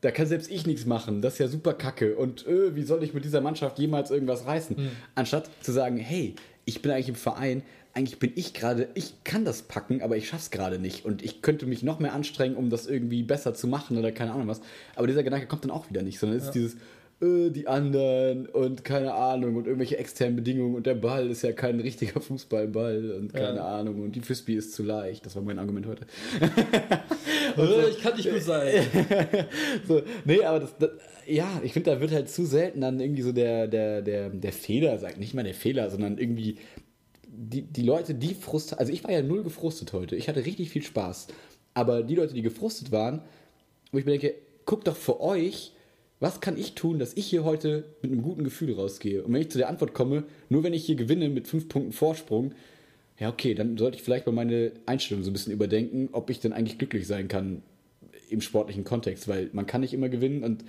[0.01, 1.21] da kann selbst ich nichts machen.
[1.21, 2.15] Das ist ja super kacke.
[2.15, 4.75] Und öh, wie soll ich mit dieser Mannschaft jemals irgendwas reißen?
[4.77, 4.89] Mhm.
[5.15, 9.45] Anstatt zu sagen, hey, ich bin eigentlich im Verein, eigentlich bin ich gerade, ich kann
[9.45, 11.05] das packen, aber ich schaff's gerade nicht.
[11.05, 14.33] Und ich könnte mich noch mehr anstrengen, um das irgendwie besser zu machen oder keine
[14.33, 14.61] Ahnung was.
[14.95, 16.49] Aber dieser Gedanke kommt dann auch wieder nicht, sondern es ja.
[16.49, 16.77] ist dieses,
[17.21, 21.51] äh, die anderen und keine Ahnung und irgendwelche externen Bedingungen und der Ball ist ja
[21.51, 23.79] kein richtiger Fußballball und keine ja.
[23.79, 25.25] Ahnung und die Frisbee ist zu leicht.
[25.25, 26.05] Das war mein Argument heute.
[27.55, 28.85] so, ich kann nicht gut sein.
[29.87, 30.91] so, nee, aber das, das
[31.25, 34.53] ja, ich finde, da wird halt zu selten dann irgendwie so der, der, der, der
[34.53, 36.57] Fehler, sagt nicht mal der Fehler, sondern irgendwie
[37.35, 40.15] die, die Leute, die frust, also ich war ja null gefrustet heute.
[40.15, 41.27] Ich hatte richtig viel Spaß.
[41.73, 43.21] Aber die Leute, die gefrustet waren,
[43.91, 45.73] wo ich mir denke, guckt doch für euch,
[46.23, 49.23] was kann ich tun, dass ich hier heute mit einem guten Gefühl rausgehe?
[49.23, 51.91] Und wenn ich zu der Antwort komme, nur wenn ich hier gewinne mit fünf Punkten
[51.91, 52.53] Vorsprung,
[53.19, 56.39] ja, okay, dann sollte ich vielleicht mal meine Einstellung so ein bisschen überdenken, ob ich
[56.39, 57.61] denn eigentlich glücklich sein kann
[58.29, 60.63] im sportlichen Kontext, weil man kann nicht immer gewinnen und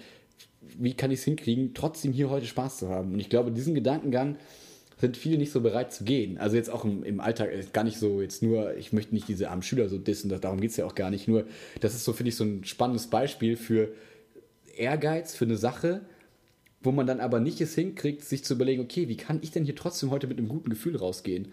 [0.60, 3.12] wie kann ich es hinkriegen, trotzdem hier heute Spaß zu haben?
[3.12, 4.34] Und ich glaube, diesen Gedankengang
[4.98, 6.36] sind viele nicht so bereit zu gehen.
[6.38, 9.50] Also jetzt auch im, im Alltag gar nicht so, jetzt nur, ich möchte nicht diese
[9.50, 11.28] armen Schüler so dissen, darum geht es ja auch gar nicht.
[11.28, 11.46] Nur,
[11.80, 13.92] das ist so, finde ich, so ein spannendes Beispiel für,
[14.78, 16.02] Ehrgeiz für eine Sache,
[16.82, 19.64] wo man dann aber nicht es hinkriegt, sich zu überlegen, okay, wie kann ich denn
[19.64, 21.52] hier trotzdem heute mit einem guten Gefühl rausgehen?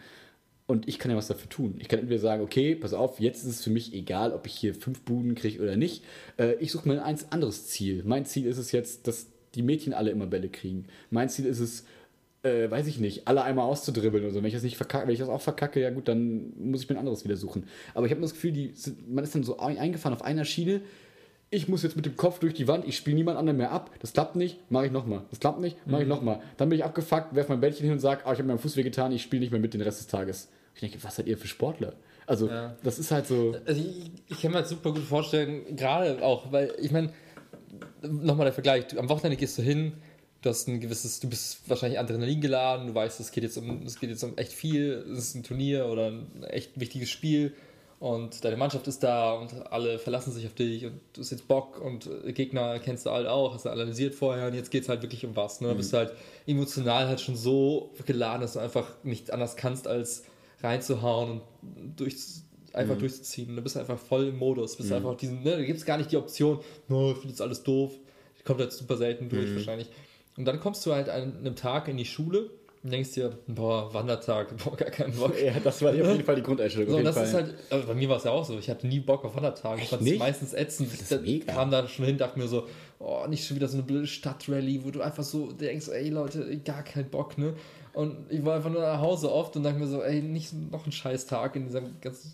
[0.68, 1.76] Und ich kann ja was dafür tun.
[1.80, 4.54] Ich kann entweder sagen, okay, pass auf, jetzt ist es für mich egal, ob ich
[4.54, 6.04] hier fünf Buden kriege oder nicht.
[6.38, 8.04] Äh, ich suche mir ein anderes Ziel.
[8.06, 10.86] Mein Ziel ist es jetzt, dass die Mädchen alle immer Bälle kriegen.
[11.10, 11.86] Mein Ziel ist es,
[12.44, 14.40] äh, weiß ich nicht, alle einmal auszudribbeln oder so.
[14.40, 16.90] Wenn ich das nicht verkacke, wenn ich das auch verkacke, ja gut, dann muss ich
[16.90, 17.66] mir ein anderes wieder suchen.
[17.94, 18.74] Aber ich habe das Gefühl, die
[19.10, 20.82] man ist dann so eingefahren auf einer Schiene,
[21.54, 23.92] ich muss jetzt mit dem Kopf durch die Wand, ich spiele niemand anderen mehr ab.
[24.00, 25.24] Das klappt nicht, mache ich nochmal.
[25.30, 26.14] Das klappt nicht, mache ich mhm.
[26.14, 26.42] nochmal.
[26.56, 28.78] Dann bin ich abgefuckt, werfe mein Bällchen hin und sage, oh, ich habe meinen Fuß
[28.78, 30.48] wehgetan, ich spiele nicht mehr mit den Rest des Tages.
[30.74, 31.94] Ich denke, was seid ihr für Sportler?
[32.26, 32.78] Also, ja.
[32.84, 33.54] das ist halt so.
[33.66, 37.12] Also ich, ich, kann mir halt super gut vorstellen, gerade auch, weil ich meine,
[38.02, 39.92] nochmal der Vergleich, du, am Wochenende gehst du hin,
[40.42, 43.86] du hast ein gewisses, du bist wahrscheinlich Adrenalin geladen, du weißt, es geht jetzt um,
[43.86, 47.54] es geht jetzt um echt viel, es ist ein Turnier oder ein echt wichtiges Spiel
[48.02, 51.48] und deine Mannschaft ist da und alle verlassen sich auf dich und du hast jetzt
[51.48, 54.90] Bock und Gegner kennst du alle auch, hast du analysiert vorher und jetzt geht es
[54.90, 55.62] halt wirklich um was.
[55.62, 55.68] Ne?
[55.68, 55.78] Du mhm.
[55.78, 56.12] bist halt
[56.48, 60.24] emotional halt schon so geladen, dass du einfach nicht anders kannst, als
[60.64, 62.16] reinzuhauen und durch,
[62.74, 63.02] einfach mhm.
[63.02, 63.50] durchzuziehen.
[63.50, 64.78] Und du bist einfach voll im Modus.
[64.78, 64.96] Bist mhm.
[64.96, 67.62] einfach diesen, ne, da gibt es gar nicht die Option, no, ich finde das alles
[67.62, 67.92] doof.
[68.46, 69.58] Kommt halt super selten durch mhm.
[69.58, 69.90] wahrscheinlich.
[70.38, 72.50] Und dann kommst du halt an einem Tag in die Schule
[72.84, 75.34] und denkst dir, boah, Wandertag, boah, gar keinen Bock.
[75.40, 76.90] Ja, das war auf jeden Fall die Grundeinstellung.
[76.90, 77.26] So, das Fall.
[77.26, 79.36] ist halt, also bei mir war es ja auch so, ich hatte nie Bock auf
[79.36, 79.84] Wandertage.
[79.84, 80.90] Ich fand es meistens ätzend.
[81.24, 82.68] Ich kam da schon hin, dachte mir so,
[83.00, 86.58] oh, nicht schon wieder so eine blöde Stadtrally, wo du einfach so denkst, ey Leute,
[86.60, 87.54] gar keinen Bock, ne?
[87.94, 90.86] Und ich war einfach nur nach Hause oft und dachte mir so, ey, nicht noch
[90.86, 92.34] ein scheiß Tag in dieser ganzen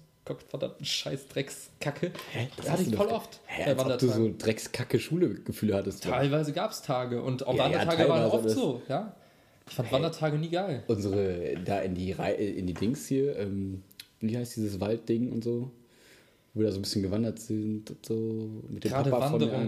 [0.50, 2.12] verdammten scheiß Dreckskacke.
[2.32, 2.48] Hä?
[2.56, 3.40] Das, das hatte ich voll oft.
[3.46, 6.04] Hä, als ob du so Dreckskacke Schule-Gefühle hattest.
[6.04, 9.16] Teilweise gab es Tage und auch ja, Wandertage ja, waren oft so, ja.
[9.68, 10.84] Ich fand hey, Wandertage nie geil.
[10.88, 13.84] Unsere, da in die, Re in die Dings hier, ähm,
[14.20, 15.72] wie heißt dieses Waldding und so?
[16.54, 18.64] Wo wir da so ein bisschen gewandert sind und so.
[18.70, 19.68] Mit dem Gerade Papa Wanderung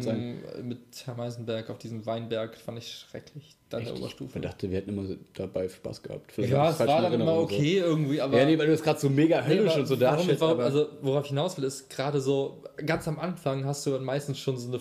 [0.64, 3.56] mit Herr Meisenberg auf diesem Weinberg fand ich schrecklich.
[3.70, 4.40] Dann der Oberstufe.
[4.40, 6.32] Ich dachte, wir hätten immer dabei Spaß gehabt.
[6.32, 7.86] Vielleicht ja, es war dann immer okay so.
[7.86, 8.40] irgendwie, aber.
[8.40, 10.42] Ja, nee, weil du das gerade so mega höllisch nee, und so darstellst.
[10.42, 14.58] Also, worauf ich hinaus will, ist gerade so, ganz am Anfang hast du meistens schon
[14.58, 14.80] so eine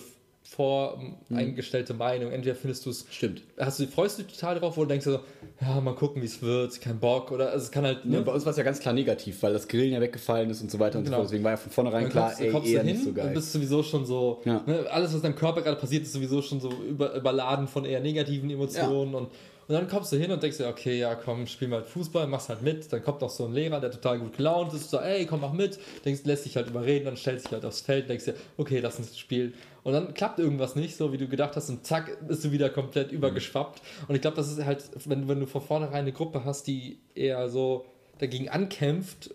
[0.49, 1.99] voreingestellte mhm.
[1.99, 2.31] Meinung.
[2.31, 3.05] Entweder findest du es.
[3.11, 3.43] Stimmt.
[3.57, 5.19] Hast du, freust du dich total drauf oder denkst du so,
[5.61, 8.05] ja, mal gucken, wie es wird, kein Bock oder also es kann halt.
[8.05, 8.17] Ne?
[8.17, 10.61] Ja, bei uns war es ja ganz klar negativ, weil das Grillen ja weggefallen ist
[10.61, 11.17] und so weiter und genau.
[11.17, 11.29] so fort.
[11.29, 13.27] Deswegen war ja von vornherein dann klar, kommst, ey, kommst eher nicht so geil.
[13.27, 14.63] Und bist sowieso schon so, ja.
[14.65, 17.99] ne, alles, was deinem Körper gerade passiert, ist sowieso schon so über, überladen von eher
[17.99, 19.17] negativen Emotionen ja.
[19.19, 19.29] und
[19.69, 22.49] Und dann kommst du hin und denkst dir, okay, ja komm, spiel mal Fußball, machst
[22.49, 22.91] halt mit.
[22.91, 25.53] Dann kommt noch so ein Lehrer, der total gut gelaunt ist, so, ey, komm, mach
[25.53, 25.77] mit.
[26.03, 28.97] Denkst, lässt dich halt überreden, dann stellst dich halt aufs Feld, denkst dir, okay, lass
[28.97, 29.53] uns spielen.
[29.83, 32.69] Und dann klappt irgendwas nicht, so wie du gedacht hast, und zack, bist du wieder
[32.69, 33.81] komplett übergeschwappt.
[34.07, 36.99] Und ich glaube, das ist halt, wenn, wenn du von vornherein eine Gruppe hast, die
[37.15, 37.85] eher so
[38.19, 39.33] dagegen ankämpft,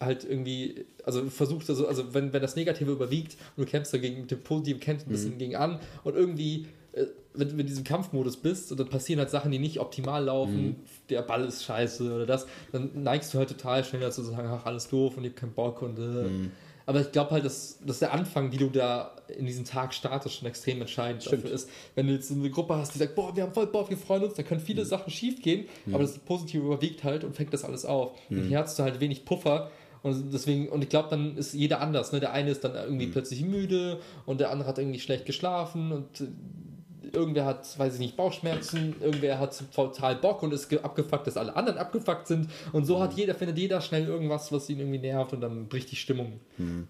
[0.00, 4.22] halt irgendwie, also versucht, also, also wenn, wenn das Negative überwiegt und du kämpfst dagegen
[4.22, 5.38] mit dem Positiven, kämpfst ein bisschen mhm.
[5.38, 9.30] gegen an und irgendwie äh, wenn du in diesem Kampfmodus bist und dann passieren halt
[9.30, 10.76] Sachen, die nicht optimal laufen, mhm.
[11.10, 14.48] der Ball ist scheiße oder das, dann neigst du halt total schnell dazu zu sagen,
[14.50, 16.02] ach, alles doof und ich hab keinen Bock und äh.
[16.02, 16.52] mhm.
[16.88, 20.36] Aber ich glaube halt, dass, dass der Anfang, wie du da in diesen Tag startest,
[20.36, 21.44] schon extrem entscheidend Stimmt.
[21.44, 21.68] dafür ist.
[21.94, 24.24] Wenn du jetzt eine Gruppe hast, die sagt, boah, wir haben voll Bock, wir freuen
[24.24, 24.88] uns, dann können viele mhm.
[24.88, 25.94] Sachen schief gehen, mhm.
[25.94, 28.12] aber das Positive überwiegt halt und fängt das alles auf.
[28.28, 28.38] Mhm.
[28.38, 29.70] Und hier hast du halt wenig Puffer
[30.06, 32.12] und deswegen, und ich glaube, dann ist jeder anders.
[32.12, 32.20] Ne?
[32.20, 33.12] Der eine ist dann irgendwie mhm.
[33.12, 36.26] plötzlich müde und der andere hat irgendwie schlecht geschlafen und äh,
[37.12, 41.56] irgendwer hat, weiß ich nicht, Bauchschmerzen, irgendwer hat total Bock und ist abgefuckt, dass alle
[41.56, 42.48] anderen abgefuckt sind.
[42.72, 43.18] Und so hat mhm.
[43.18, 46.40] jeder, findet jeder schnell irgendwas, was ihn irgendwie nervt und dann bricht die Stimmung.
[46.56, 46.86] Mhm.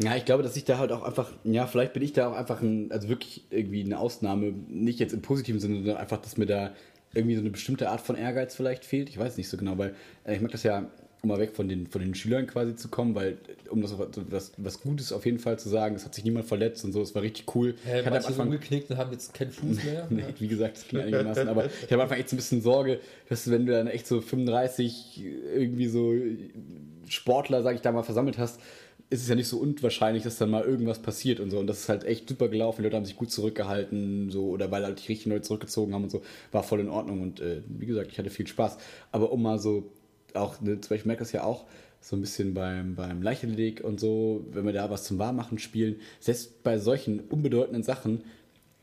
[0.00, 2.36] Ja, ich glaube, dass ich da halt auch einfach, ja, vielleicht bin ich da auch
[2.36, 6.36] einfach ein, also wirklich irgendwie eine Ausnahme, nicht jetzt im positiven Sinne, sondern einfach, dass
[6.36, 6.72] mir da
[7.14, 9.08] irgendwie so eine bestimmte Art von Ehrgeiz vielleicht fehlt.
[9.08, 10.88] Ich weiß nicht so genau, weil äh, ich mag das ja
[11.20, 13.38] um mal weg von den, von den Schülern quasi zu kommen, weil,
[13.70, 16.84] um das was, was Gutes auf jeden Fall zu sagen, es hat sich niemand verletzt
[16.84, 17.74] und so, es war richtig cool.
[17.84, 20.06] Hä, ich hatte manche Anfang, umgeknickt und haben jetzt keinen Fuß mehr.
[20.10, 23.00] nee, wie gesagt, das ging einigermaßen, aber ich habe einfach echt so ein bisschen Sorge,
[23.28, 25.24] dass wenn du dann echt so 35
[25.56, 26.14] irgendwie so
[27.08, 28.60] Sportler, sag ich da mal, versammelt hast,
[29.10, 31.58] ist es ja nicht so unwahrscheinlich, dass dann mal irgendwas passiert und so.
[31.58, 32.82] Und das ist halt echt super gelaufen.
[32.82, 36.04] Die Leute haben sich gut zurückgehalten, so, oder weil halt die richtigen Leute zurückgezogen haben
[36.04, 36.22] und so.
[36.52, 37.22] War voll in Ordnung.
[37.22, 38.76] Und äh, wie gesagt, ich hatte viel Spaß.
[39.10, 39.90] Aber um mal so
[40.34, 41.64] auch, ne, zum Beispiel merke das ja auch
[42.00, 45.96] so ein bisschen beim, beim Leichenleg und so, wenn wir da was zum Warmmachen spielen,
[46.20, 48.22] selbst bei solchen unbedeutenden Sachen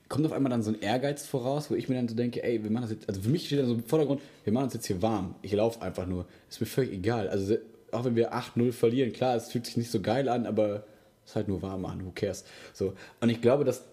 [0.09, 2.63] kommt auf einmal dann so ein Ehrgeiz voraus, wo ich mir dann so denke, ey,
[2.63, 4.73] wir machen das jetzt, also für mich steht dann so im Vordergrund, wir machen uns
[4.73, 7.55] jetzt hier warm, ich laufe einfach nur, ist mir völlig egal, also
[7.91, 10.85] auch wenn wir 8-0 verlieren, klar, es fühlt sich nicht so geil an, aber
[11.23, 13.83] es ist halt nur warm machen, who cares, so, und ich glaube, dass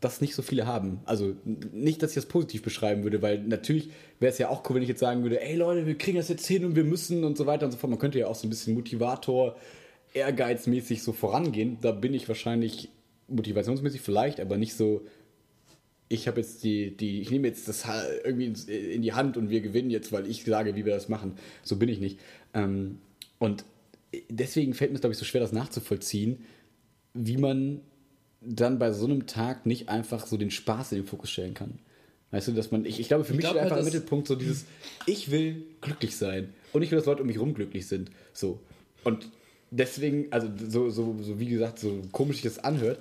[0.00, 1.00] das nicht so viele haben.
[1.04, 1.34] Also
[1.72, 4.82] nicht, dass ich das positiv beschreiben würde, weil natürlich wäre es ja auch cool, wenn
[4.82, 7.38] ich jetzt sagen würde, ey Leute, wir kriegen das jetzt hin und wir müssen und
[7.38, 7.90] so weiter und so fort.
[7.90, 9.56] Man könnte ja auch so ein bisschen Motivator,
[10.12, 11.78] ehrgeizmäßig so vorangehen.
[11.80, 12.90] Da bin ich wahrscheinlich
[13.28, 15.02] motivationsmäßig vielleicht, aber nicht so,
[16.08, 17.86] ich habe jetzt die, die, ich nehme jetzt das
[18.24, 18.52] irgendwie
[18.94, 21.36] in die Hand und wir gewinnen jetzt, weil ich sage, wie wir das machen.
[21.62, 22.20] So bin ich nicht.
[22.54, 22.98] Ähm,
[23.38, 23.64] und
[24.28, 26.44] deswegen fällt mir es, glaube ich, so schwer, das nachzuvollziehen,
[27.14, 27.80] wie man
[28.40, 31.78] dann bei so einem Tag nicht einfach so den Spaß in den Fokus stellen kann.
[32.30, 34.26] Weißt du, dass man, ich, ich glaube, für ich mich steht einfach halt, im Mittelpunkt
[34.26, 34.64] so dieses,
[35.06, 38.10] ich will glücklich sein und ich will, dass Leute um mich herum glücklich sind.
[38.32, 38.60] So.
[39.04, 39.28] Und
[39.70, 42.98] deswegen, also so, so, so wie gesagt, so komisch sich das anhört,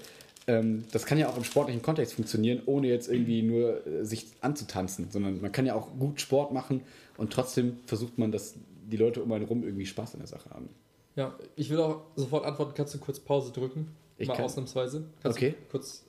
[0.48, 4.28] ähm, das kann ja auch im sportlichen Kontext funktionieren, ohne jetzt irgendwie nur äh, sich
[4.41, 6.82] anzutanzen, sondern man kann ja auch gut Sport machen
[7.17, 8.54] und trotzdem versucht man, dass
[8.89, 10.69] die Leute um einen herum irgendwie Spaß in der Sache haben.
[11.15, 12.74] Ja, ich will auch sofort antworten.
[12.76, 13.88] Kannst du kurz Pause drücken?
[14.17, 14.45] Ich Mal kann.
[14.45, 15.06] ausnahmsweise.
[15.21, 15.56] Kannst okay.
[15.69, 16.04] kurz.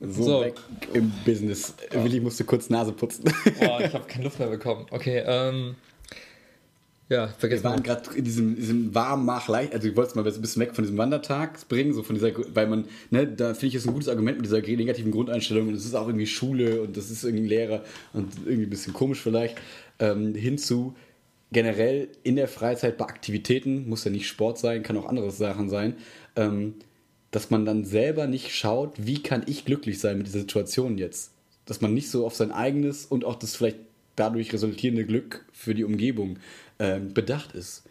[0.00, 0.54] So, so, weg
[0.94, 1.74] im Business.
[1.92, 2.02] Ja.
[2.02, 3.24] Willi musste kurz Nase putzen.
[3.60, 4.86] Boah, ich habe keine Luft mehr bekommen.
[4.90, 5.76] Okay, ähm.
[7.10, 7.64] Ja, vergessen.
[7.64, 10.40] Wir waren gerade in diesem, diesem warmen Mach leicht, also ich wollte es mal ein
[10.40, 13.74] bisschen weg von diesem Wandertag bringen, so von dieser, weil man, ne, da finde ich
[13.74, 16.96] es ein gutes Argument mit dieser negativen Grundeinstellung und es ist auch irgendwie Schule und
[16.96, 19.56] das ist irgendwie Lehrer und irgendwie ein bisschen komisch vielleicht,
[19.98, 20.94] ähm, hinzu
[21.52, 25.68] generell in der Freizeit bei Aktivitäten, muss ja nicht Sport sein, kann auch andere Sachen
[25.68, 25.96] sein,
[26.36, 26.74] ähm,
[27.30, 31.32] dass man dann selber nicht schaut, wie kann ich glücklich sein mit dieser Situation jetzt.
[31.64, 33.78] Dass man nicht so auf sein eigenes und auch das vielleicht
[34.16, 36.38] dadurch resultierende Glück für die Umgebung
[36.78, 37.84] äh, bedacht ist.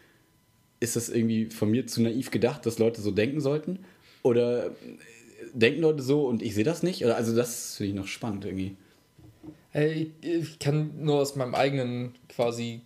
[0.79, 3.79] Ist das irgendwie von mir zu naiv gedacht, dass Leute so denken sollten?
[4.21, 4.71] Oder
[5.53, 7.05] denken Leute so und ich sehe das nicht?
[7.05, 8.75] Also das finde ich noch spannend irgendwie.
[10.21, 12.81] Ich kann nur aus meinem eigenen quasi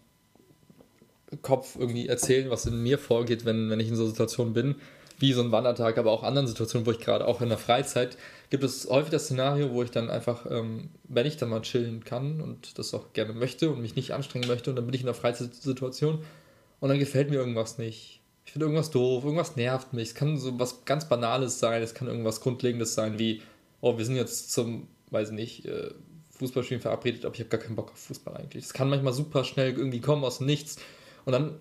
[1.41, 4.75] Kopf irgendwie erzählen, was in mir vorgeht, wenn, wenn ich in so Situationen bin
[5.19, 8.17] wie so ein Wandertag, aber auch anderen Situationen, wo ich gerade auch in der Freizeit,
[8.49, 12.03] gibt es häufig das Szenario, wo ich dann einfach, ähm, wenn ich dann mal chillen
[12.03, 15.01] kann und das auch gerne möchte und mich nicht anstrengen möchte und dann bin ich
[15.01, 16.23] in der Freizeit-Situation
[16.79, 18.21] und dann gefällt mir irgendwas nicht.
[18.45, 20.09] Ich finde irgendwas doof, irgendwas nervt mich.
[20.09, 23.41] Es kann so was ganz Banales sein, es kann irgendwas Grundlegendes sein, wie,
[23.79, 25.91] oh, wir sind jetzt zum, weiß nicht, äh,
[26.31, 28.65] Fußballspielen verabredet, aber ich habe gar keinen Bock auf Fußball eigentlich.
[28.65, 30.77] Es kann manchmal super schnell irgendwie kommen aus dem Nichts
[31.25, 31.55] und dann,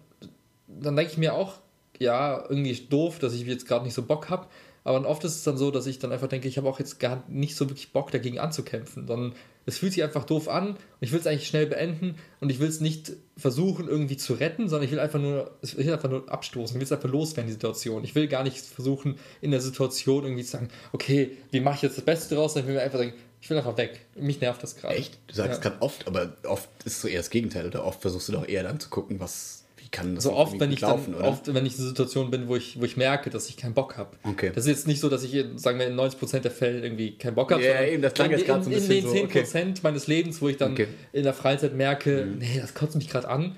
[0.66, 1.54] dann denke ich mir auch,
[1.98, 4.46] ja, irgendwie doof, dass ich jetzt gerade nicht so Bock habe.
[4.84, 6.98] Aber oft ist es dann so, dass ich dann einfach denke, ich habe auch jetzt
[6.98, 9.32] gar nicht so wirklich Bock dagegen anzukämpfen, sondern
[9.64, 12.58] es fühlt sich einfach doof an und ich will es eigentlich schnell beenden und ich
[12.58, 16.10] will es nicht versuchen irgendwie zu retten, sondern ich will einfach nur, ich will einfach
[16.10, 18.02] nur abstoßen, ich will es einfach loswerden, die Situation.
[18.02, 21.82] Ich will gar nicht versuchen, in der Situation irgendwie zu sagen, okay, wie mache ich
[21.82, 24.00] jetzt das Beste draus, sondern ich will mir einfach sagen, Ich will einfach weg.
[24.14, 24.94] Mich nervt das gerade.
[24.94, 25.18] Echt?
[25.26, 25.70] Du sagst Ja.
[25.70, 27.66] gerade oft, aber oft ist so eher das Gegenteil.
[27.66, 30.60] Oder oft versuchst du doch eher dann zu gucken, was, wie kann das So oft,
[30.60, 31.24] wenn ich dann, laufen, oder?
[31.24, 33.74] oft, wenn ich in einer Situation bin, wo ich, wo ich merke, dass ich keinen
[33.74, 34.16] Bock habe.
[34.22, 34.52] Okay.
[34.54, 37.18] Das ist jetzt nicht so, dass ich, in, sagen wir, in 90% der Fälle irgendwie
[37.18, 37.64] keinen Bock habe.
[37.64, 39.80] Ja, eben, das klang in, jetzt gerade so ein in, in bisschen den so, 10%
[39.82, 40.86] meines Lebens, wo ich dann Okay.
[40.86, 40.94] Mhm.
[41.12, 43.56] in der Freizeit merke, nee, das kotzt mich gerade an,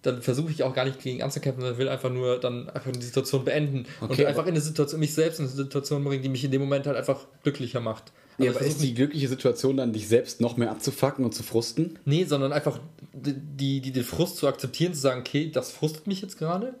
[0.00, 3.02] dann versuche ich auch gar nicht gegen anzukämpfen, sondern will einfach nur dann einfach die
[3.04, 6.22] Situation beenden und Okay, einfach aber- in eine Situation, mich selbst in eine Situation bringen,
[6.22, 8.10] die mich in dem Moment halt einfach glücklicher macht.
[8.38, 11.42] Ja, ich aber ist die glückliche Situation dann, dich selbst noch mehr abzufacken und zu
[11.42, 11.98] frusten?
[12.04, 12.80] Nee, sondern einfach
[13.12, 16.74] die, die, den Frust zu akzeptieren, zu sagen, okay, das frustet mich jetzt gerade.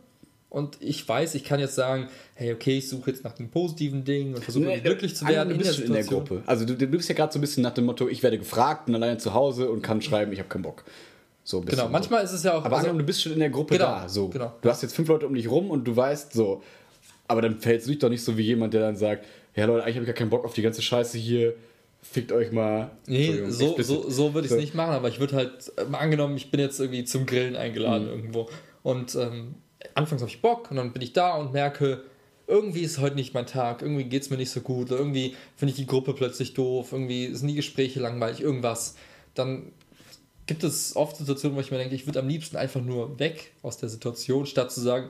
[0.50, 4.04] Und ich weiß, ich kann jetzt sagen, hey, okay, ich suche jetzt nach dem positiven
[4.04, 6.04] Ding und versuche irgendwie glücklich zu werden du in bist der schon in der.
[6.04, 6.42] Gruppe.
[6.46, 8.88] Also du, du bist ja gerade so ein bisschen nach dem Motto, ich werde gefragt
[8.88, 10.84] und alleine zu Hause und kann schreiben, ich habe keinen Bock.
[11.44, 12.64] So ein bisschen Genau, manchmal ist es ja auch.
[12.64, 14.08] Aber also, du bist schon in der Gruppe Genau, da.
[14.08, 14.28] So.
[14.28, 14.54] genau.
[14.62, 16.62] Du hast jetzt fünf Leute um dich rum und du weißt so.
[17.26, 19.26] Aber dann fällt es dich doch nicht so wie jemand, der dann sagt,
[19.58, 21.54] ja Leute, eigentlich habe ich gar keinen Bock auf die ganze Scheiße hier.
[22.00, 22.92] Fickt euch mal.
[23.06, 24.60] nee, so, so, so würde ich es So.
[24.60, 28.04] nicht machen, aber ich würde halt, ähm, angenommen, ich bin jetzt irgendwie zum Grillen eingeladen
[28.06, 28.10] Mhm.
[28.12, 28.48] irgendwo.
[28.84, 29.56] Und ähm,
[29.94, 32.04] anfangs habe ich Bock und dann bin ich da und merke,
[32.46, 35.34] irgendwie ist heute nicht mein Tag, irgendwie geht es mir nicht so gut, oder irgendwie
[35.56, 38.94] finde ich die Gruppe plötzlich doof, irgendwie sind die Gespräche langweilig, irgendwas.
[39.34, 39.72] Dann
[40.46, 43.50] gibt es oft Situationen, wo ich mir denke, ich würde am liebsten einfach nur weg
[43.62, 45.08] aus der Situation, statt zu sagen,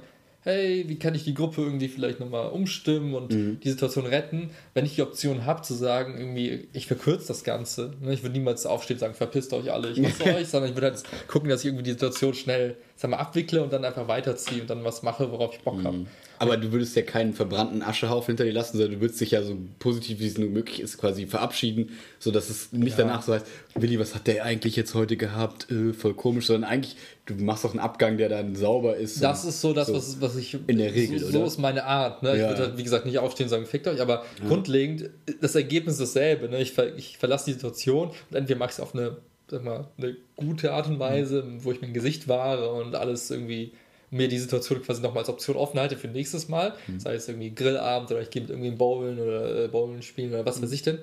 [0.48, 3.60] hey, wie kann ich die Gruppe irgendwie vielleicht nochmal umstimmen und Mhm.
[3.62, 7.92] die Situation retten, wenn ich die Option habe zu sagen, irgendwie, ich verkürze das Ganze.
[8.00, 10.76] Ne, Ich würde niemals aufstehen und sagen, verpisst euch alle, ich hasse euch, sondern ich
[10.76, 14.08] würde halt gucken, dass ich irgendwie die Situation schnell sag mal, abwickle und dann einfach
[14.08, 16.06] weiterziehe und dann was mache, worauf ich Bock habe.
[16.40, 19.42] Aber du würdest ja keinen verbrannten Aschehaufen hinter dir lassen, sondern du würdest dich ja
[19.42, 23.04] so positiv, wie es nur möglich ist, quasi verabschieden, sodass es nicht Ja.
[23.04, 25.70] danach so heißt, Willi, was hat der eigentlich jetzt heute gehabt?
[25.70, 29.22] Äh, voll komisch, sondern eigentlich, du machst auch einen Abgang, der dann sauber ist.
[29.22, 29.94] Das ist so das, so.
[29.94, 30.58] Was, was ich.
[30.66, 31.46] In der Regel, so, so oder?
[31.46, 32.22] ist meine Art.
[32.24, 32.32] Ne?
[32.34, 32.48] Ich Ja.
[32.48, 36.00] würde halt, wie gesagt, nicht aufstehen und sagen, fickt euch, aber grundlegend, das Ergebnis ist
[36.00, 36.48] dasselbe.
[36.48, 36.60] Ne?
[36.60, 39.18] Ich, ver, ich verlasse die Situation und entweder mache ich es auf eine,
[39.50, 43.72] sag mal, eine gute Art und Weise, wo ich mein Gesicht wahre und alles irgendwie
[44.10, 46.74] mir die Situation quasi nochmal als Option offen halte für nächstes Mal.
[46.98, 50.46] Sei es irgendwie Grillabend oder ich gehe mit irgendwie Bowlen oder äh, Bowlen spielen oder
[50.46, 50.98] was weiß ich denn.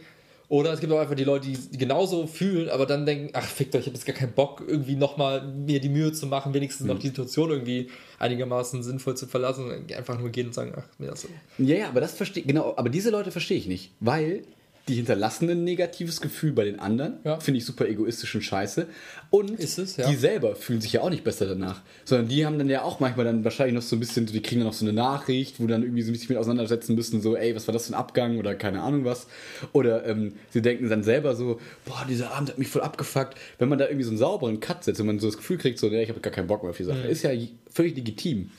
[0.47, 3.75] Oder es gibt auch einfach die Leute, die genauso fühlen, aber dann denken, ach fickt
[3.75, 6.85] euch, ich habe jetzt gar keinen Bock, irgendwie nochmal mir die Mühe zu machen, wenigstens
[6.85, 10.83] noch die Situation irgendwie einigermaßen sinnvoll zu verlassen und einfach nur gehen und sagen, ach,
[10.99, 11.29] mir das so.
[11.57, 14.43] Ja, ja, aber das verstehe genau, aber diese Leute verstehe ich nicht, weil
[14.87, 17.39] die hinterlassen ein negatives Gefühl bei den anderen, Ja.
[17.39, 18.85] finde ich super egoistisch und scheiße.
[19.31, 20.07] Und es, ja.
[20.09, 22.99] die selber fühlen sich ja auch nicht besser danach, sondern die haben dann ja auch
[22.99, 25.65] manchmal dann wahrscheinlich noch so ein bisschen, die kriegen dann noch so eine Nachricht, wo
[25.67, 27.95] dann irgendwie so ein bisschen mit auseinandersetzen müssen, so, ey, was war das für ein
[27.99, 29.27] Abgang oder keine Ahnung was.
[29.73, 33.35] Oder ähm, sie denken dann selber so, boah, dieser Abend hat mich voll abgefuckt.
[33.57, 35.79] Wenn man da irgendwie so einen sauberen Cut setzt, wenn man so das Gefühl kriegt,
[35.79, 37.09] so, nee, ich habe gar keinen Bock mehr auf die Sache, Mhm.
[37.09, 37.31] ist ja
[37.71, 38.51] völlig legitim.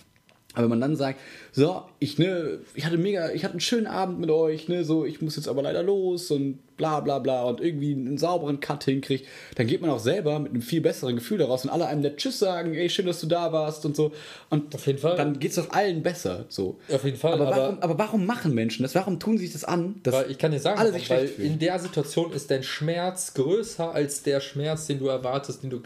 [0.57, 1.21] Aber wenn man dann sagt,
[1.53, 5.05] so, ich, ne, ich hatte mega, ich hatte einen schönen Abend mit euch, ne, so,
[5.05, 8.85] ich muss jetzt aber leider los und bla bla bla und irgendwie einen sauberen Cut
[8.85, 12.01] hinkriegt, dann geht man auch selber mit einem viel besseren Gefühl daraus und alle einem
[12.01, 14.13] nett Tschüss sagen, ey, schön, dass du da warst und so.
[14.49, 15.17] Und Auf jeden Fall.
[15.17, 16.79] dann geht's doch allen besser, so.
[16.91, 18.95] Auf jeden Fall, Aber, aber- warum, aber warum machen Menschen das?
[18.95, 19.97] Warum tun sie sich das an?
[20.05, 21.53] Dass Weil ich kann dir sagen, alle sich weil fühlen.
[21.53, 25.83] in der Situation ist dein Schmerz größer als der Schmerz, den du erwartest, den du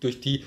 [0.00, 0.44] durch die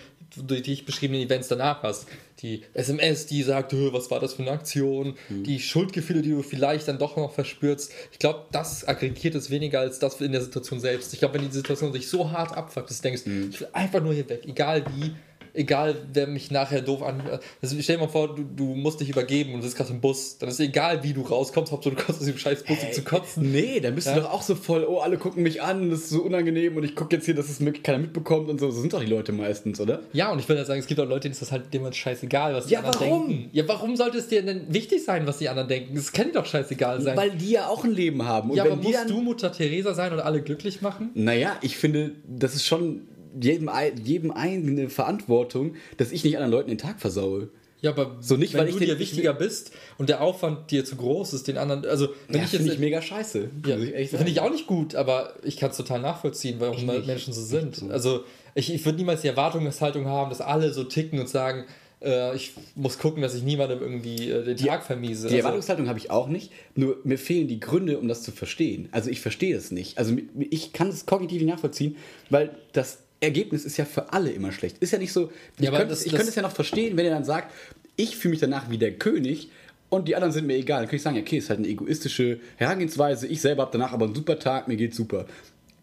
[0.47, 2.07] durch die ich beschriebenen Events danach hast.
[2.43, 5.15] Die SMS, die sagt, "Hö, was war das für eine Aktion?
[5.29, 5.43] Mhm.
[5.45, 7.91] Die Schuldgefühle, die du vielleicht dann doch noch verspürst.
[8.12, 11.13] Ich glaube, das aggregiert es weniger als das in der Situation selbst.
[11.13, 13.49] Ich glaube, wenn die Situation sich so hart abfuckt, dass du denkst, Mhm.
[13.51, 15.13] ich will einfach nur hier weg, egal wie,
[15.54, 17.22] egal wer mich nachher doof an.
[17.62, 20.02] Also stell dir mal vor, du, du musst dich übergeben und du sitzt gerade im
[20.02, 20.38] Bus.
[20.38, 23.02] Dann ist egal, wie du rauskommst, Hauptsache du kommst aus dem scheiß Bus, um zu
[23.04, 23.52] kotzen.
[23.52, 24.16] Nee, dann bist Ja.
[24.16, 26.84] du doch auch so voll, oh, alle gucken mich an, das ist so unangenehm und
[26.84, 28.72] ich gucke jetzt hier, dass es wirklich keiner mitbekommt und so.
[28.72, 30.02] So sind doch die Leute meistens, oder?
[30.13, 31.96] Ja, und ich würde sagen, es gibt auch Leute, denen ist das halt dem halt
[31.96, 33.28] scheißegal, was die Ja, anderen warum?
[33.30, 33.50] denken.
[33.54, 35.96] Ja, warum sollte es dir denn wichtig sein, was die anderen denken?
[35.96, 37.16] Es kann dir doch scheißegal sein.
[37.16, 38.50] Weil die ja auch ein Leben haben.
[38.52, 41.12] Und ja, aber musst du Mutter Teresa sein und alle glücklich machen?
[41.13, 43.02] Naja, ich finde, das ist schon
[43.39, 43.69] jedem,
[44.04, 47.50] jedem eigene Verantwortung, dass ich nicht anderen Leuten den Tag versaue.
[47.82, 50.96] Ja, aber So nicht, wenn weil du dir wichtiger bist und der Aufwand dir zu
[50.96, 53.50] groß ist, den anderen, also wenn Ja, ich jetzt ich mega scheiße.
[53.67, 57.08] Ja, finde ich auch nicht gut, aber ich kann es total nachvollziehen, warum nicht.
[57.08, 57.91] Menschen so sind.
[57.91, 58.24] Also
[58.56, 61.65] ich, ich würde niemals die Erwartungshaltung haben, dass alle so ticken und sagen,
[62.02, 65.24] äh, ich muss gucken, dass ich niemandem irgendwie äh, den Tag vermiese.
[65.28, 68.32] Die Also- Erwartungshaltung habe ich auch nicht, nur mir fehlen die Gründe, um das zu
[68.32, 68.88] verstehen.
[68.93, 69.97] Also ich verstehe es nicht.
[69.97, 70.16] Also
[70.49, 71.97] ich kann es kognitiv nicht nachvollziehen,
[72.30, 74.78] weil das Ergebnis ist ja für alle immer schlecht.
[74.80, 76.95] Ist ja nicht so, ich, Ja, könnte, das- ich das- könnte es ja noch verstehen,
[76.97, 77.51] wenn er dann sagt,
[77.95, 79.49] ich fühle mich danach wie der König
[79.89, 80.80] und die anderen sind mir egal.
[80.82, 84.05] Dann könnte ich sagen, okay, ist halt eine egoistische Herangehensweise, ich selber habe danach aber
[84.05, 85.26] einen super Tag, mir geht's super.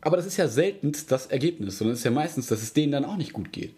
[0.03, 2.93] Aber das ist ja selten das Ergebnis, sondern es ist ja meistens, dass es denen
[2.93, 3.74] dann auch nicht gut geht.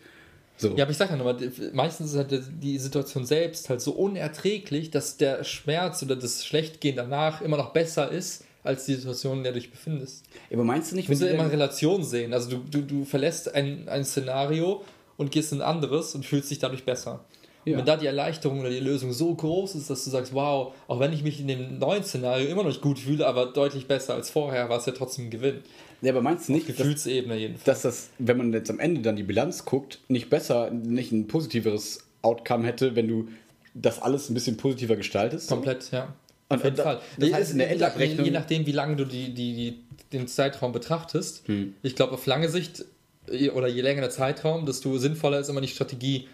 [0.57, 0.77] So.
[0.77, 1.37] Ja, aber ich sag ja nochmal,
[1.73, 6.95] meistens ist halt die Situation selbst halt so unerträglich, dass der Schmerz oder das Schlechtgehen
[6.95, 10.25] danach immer noch besser ist als die Situation, in der du dich befindest.
[10.53, 12.33] Aber meinst du nicht, Du musst ja immer Relation sehen.
[12.33, 14.85] Also du, du, du verlässt ein, ein Szenario
[15.17, 17.25] und gehst in ein anderes und fühlst dich dadurch besser.
[17.65, 17.73] Ja.
[17.73, 20.75] Und wenn da die Erleichterung oder die Lösung so groß ist, dass du sagst, wow,
[20.89, 23.87] auch wenn ich mich in dem neuen Szenario immer noch nicht gut fühle, aber deutlich
[23.87, 25.61] besser als vorher, war es ja trotzdem ein Gewinn.
[26.01, 27.65] Ja, aber meinst du nicht, dass, Gefühlsebene jedenfalls.
[27.65, 31.29] dass das, wenn man jetzt am Ende dann die Bilanz guckt, nicht besser, nicht ein
[31.29, 33.29] positiveres Outcome hätte, wenn du
[33.75, 35.49] das alles ein bisschen positiver gestaltest?
[35.49, 36.13] Komplett, ja.
[36.55, 37.01] Auf jeden Fall.
[37.19, 39.79] das heißt, in der je, je, Endabrechnung- je nachdem, wie lange du die, die, die,
[40.13, 41.75] den Zeitraum betrachtest, Hm.
[41.83, 42.85] ich glaube, auf lange Sicht
[43.55, 46.29] oder je länger der Zeitraum, desto sinnvoller ist immer die Strategie,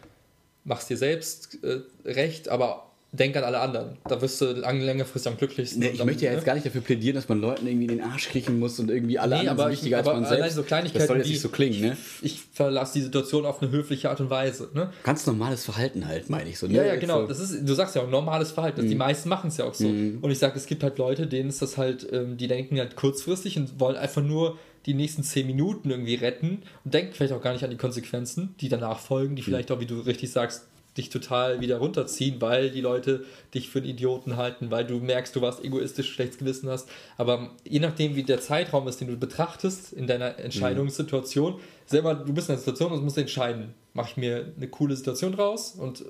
[0.65, 3.97] machst dir selbst äh, recht, aber denk an alle anderen.
[4.07, 5.81] Da wirst du lang, längerfristig am glücklichsten.
[5.81, 6.37] Nee, ich dann, möchte ja ne?
[6.37, 8.91] jetzt gar nicht dafür plädieren, dass man Leuten irgendwie in den Arsch kriechen muss und
[8.91, 10.57] irgendwie alle Nee, anderen aber sind ich- wichtiger als aber man allein selbst.
[10.57, 11.97] so Kleinigkeiten das soll jetzt nicht so klingen, ne?
[12.21, 14.69] Ich verlasse die Situation auf eine höfliche Art und Weise.
[14.75, 14.91] Ne?
[15.05, 16.67] Ganz normales Verhalten halt, meine ich so.
[16.67, 16.75] Ne?
[16.75, 17.23] Ja, ja, genau.
[17.23, 17.27] So.
[17.29, 18.85] Das ist, du sagst ja auch normales Verhalten.
[18.85, 18.89] Mhm.
[18.91, 19.87] Die meisten machen es ja auch so.
[19.87, 22.95] Und ich sage, es gibt halt Leute, denen ist das halt, ähm, die denken halt
[22.97, 27.43] kurzfristig und wollen einfach nur die nächsten zehn Minuten irgendwie retten und denken vielleicht auch
[27.43, 29.37] gar nicht an die Konsequenzen, die danach folgen, Mhm.
[29.37, 30.67] die vielleicht auch, wie du richtig sagst,
[30.99, 33.25] dich total wieder runterziehen, weil die Leute
[33.55, 36.89] dich für einen Idioten halten, weil du merkst, du warst egoistisch, schlechtes Gewissen hast.
[37.17, 42.33] Aber je nachdem, wie der Zeitraum ist, den du betrachtest in deiner Entscheidungssituation, selber, du
[42.33, 46.05] bist in einer Situation und musst entscheiden, mache ich mir eine coole Situation draus und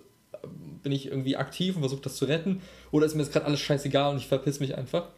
[0.83, 3.61] bin ich irgendwie aktiv und versuche das zu retten oder ist mir jetzt gerade alles
[3.61, 5.09] scheißegal und ich verpiss mich einfach.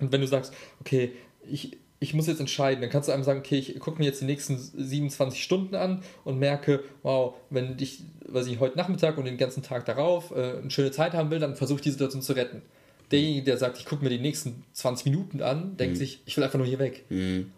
[0.00, 1.12] Und wenn du sagst, okay,
[1.50, 4.20] ich, ich muss jetzt entscheiden, dann kannst du einem sagen, okay, ich gucke mir jetzt
[4.20, 9.24] die nächsten 27 Stunden an und merke, wow, wenn ich, weiß ich, heute Nachmittag und
[9.24, 12.22] den ganzen Tag darauf äh, eine schöne Zeit haben will, dann versuche ich die Situation
[12.22, 12.62] zu retten.
[13.10, 16.44] Derjenige, der sagt, ich gucke mir die nächsten 20 Minuten an, denkt sich, ich will
[16.44, 17.04] einfach nur hier weg.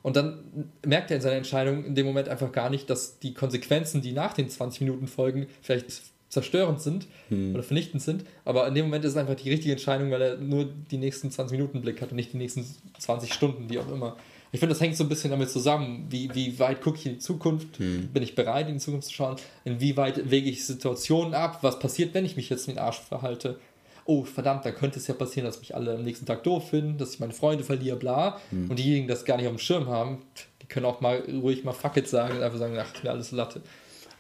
[0.03, 3.33] Und dann merkt er in seiner Entscheidung in dem Moment einfach gar nicht, dass die
[3.33, 8.25] Konsequenzen, die nach den 20 Minuten folgen, vielleicht zerstörend sind oder vernichtend sind.
[8.45, 11.31] Aber in dem Moment ist es einfach die richtige Entscheidung, weil er nur die nächsten
[11.31, 12.67] 20 Minuten Blick hat und nicht die nächsten
[12.99, 14.17] 20 Stunden, wie auch immer.
[14.53, 17.13] Ich finde, das hängt so ein bisschen damit zusammen, wie, wie weit gucke ich in
[17.15, 21.59] die Zukunft, bin ich bereit, in die Zukunft zu schauen, inwieweit wege ich Situationen ab,
[21.63, 23.59] was passiert, wenn ich mich jetzt in den Arsch verhalte.
[24.05, 26.97] Oh, verdammt, da könnte es ja passieren, dass mich alle am nächsten Tag doof finden,
[26.97, 28.41] dass ich meine Freunde verliere, bla.
[28.69, 30.23] Und diejenigen, die das gar nicht auf dem Schirm haben,
[30.63, 33.33] die können auch mal ruhig mal Fuck it sagen und einfach sagen, ach, mir alles
[33.33, 33.63] Latte.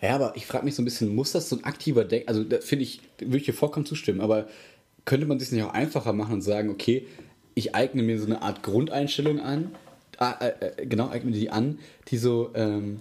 [0.02, 2.44] Ja, aber ich frage mich so ein bisschen, muss das so ein aktiver Denk, also
[2.44, 4.48] da finde ich, würde ich dir vollkommen zustimmen, aber
[5.04, 7.06] könnte man sich nicht auch einfacher machen und sagen, okay,
[7.54, 9.74] ich eigne mir so eine Art Grundeinstellung an,
[10.20, 11.78] äh, äh, genau, eigne mir die an,
[12.08, 13.00] die so, ähm,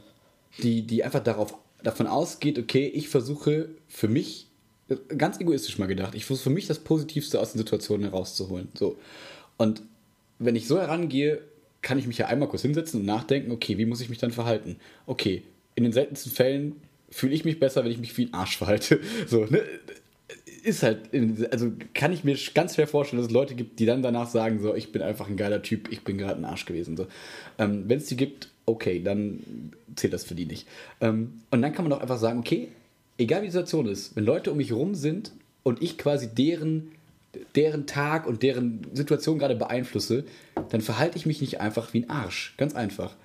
[0.63, 4.47] die, die einfach darauf, davon ausgeht, okay, ich versuche für mich,
[5.17, 8.69] ganz egoistisch mal gedacht, ich versuche für mich das Positivste aus den Situationen herauszuholen.
[8.75, 8.97] So.
[9.57, 9.81] Und
[10.39, 11.41] wenn ich so herangehe,
[11.81, 14.31] kann ich mich ja einmal kurz hinsetzen und nachdenken, okay, wie muss ich mich dann
[14.31, 14.77] verhalten?
[15.05, 15.43] Okay,
[15.75, 16.75] in den seltensten Fällen
[17.09, 18.99] fühle ich mich besser, wenn ich mich wie ein Arsch verhalte.
[19.27, 19.61] So, ne?
[20.63, 21.09] Ist halt,
[21.51, 24.59] also kann ich mir ganz schwer vorstellen, dass es Leute gibt, die dann danach sagen,
[24.59, 26.97] so, ich bin einfach ein geiler Typ, ich bin gerade ein Arsch gewesen.
[26.97, 27.05] So.
[27.59, 30.67] Ähm, wenn es die gibt, okay, dann zählt das für die nicht.
[31.01, 32.69] Ähm, und dann kann man doch einfach sagen, okay,
[33.19, 36.91] egal wie die Situation ist, wenn Leute um mich rum sind und ich quasi deren
[37.55, 40.25] deren Tag und deren Situation gerade beeinflusse,
[40.69, 42.53] dann verhalte ich mich nicht einfach wie ein Arsch.
[42.57, 43.15] Ganz einfach.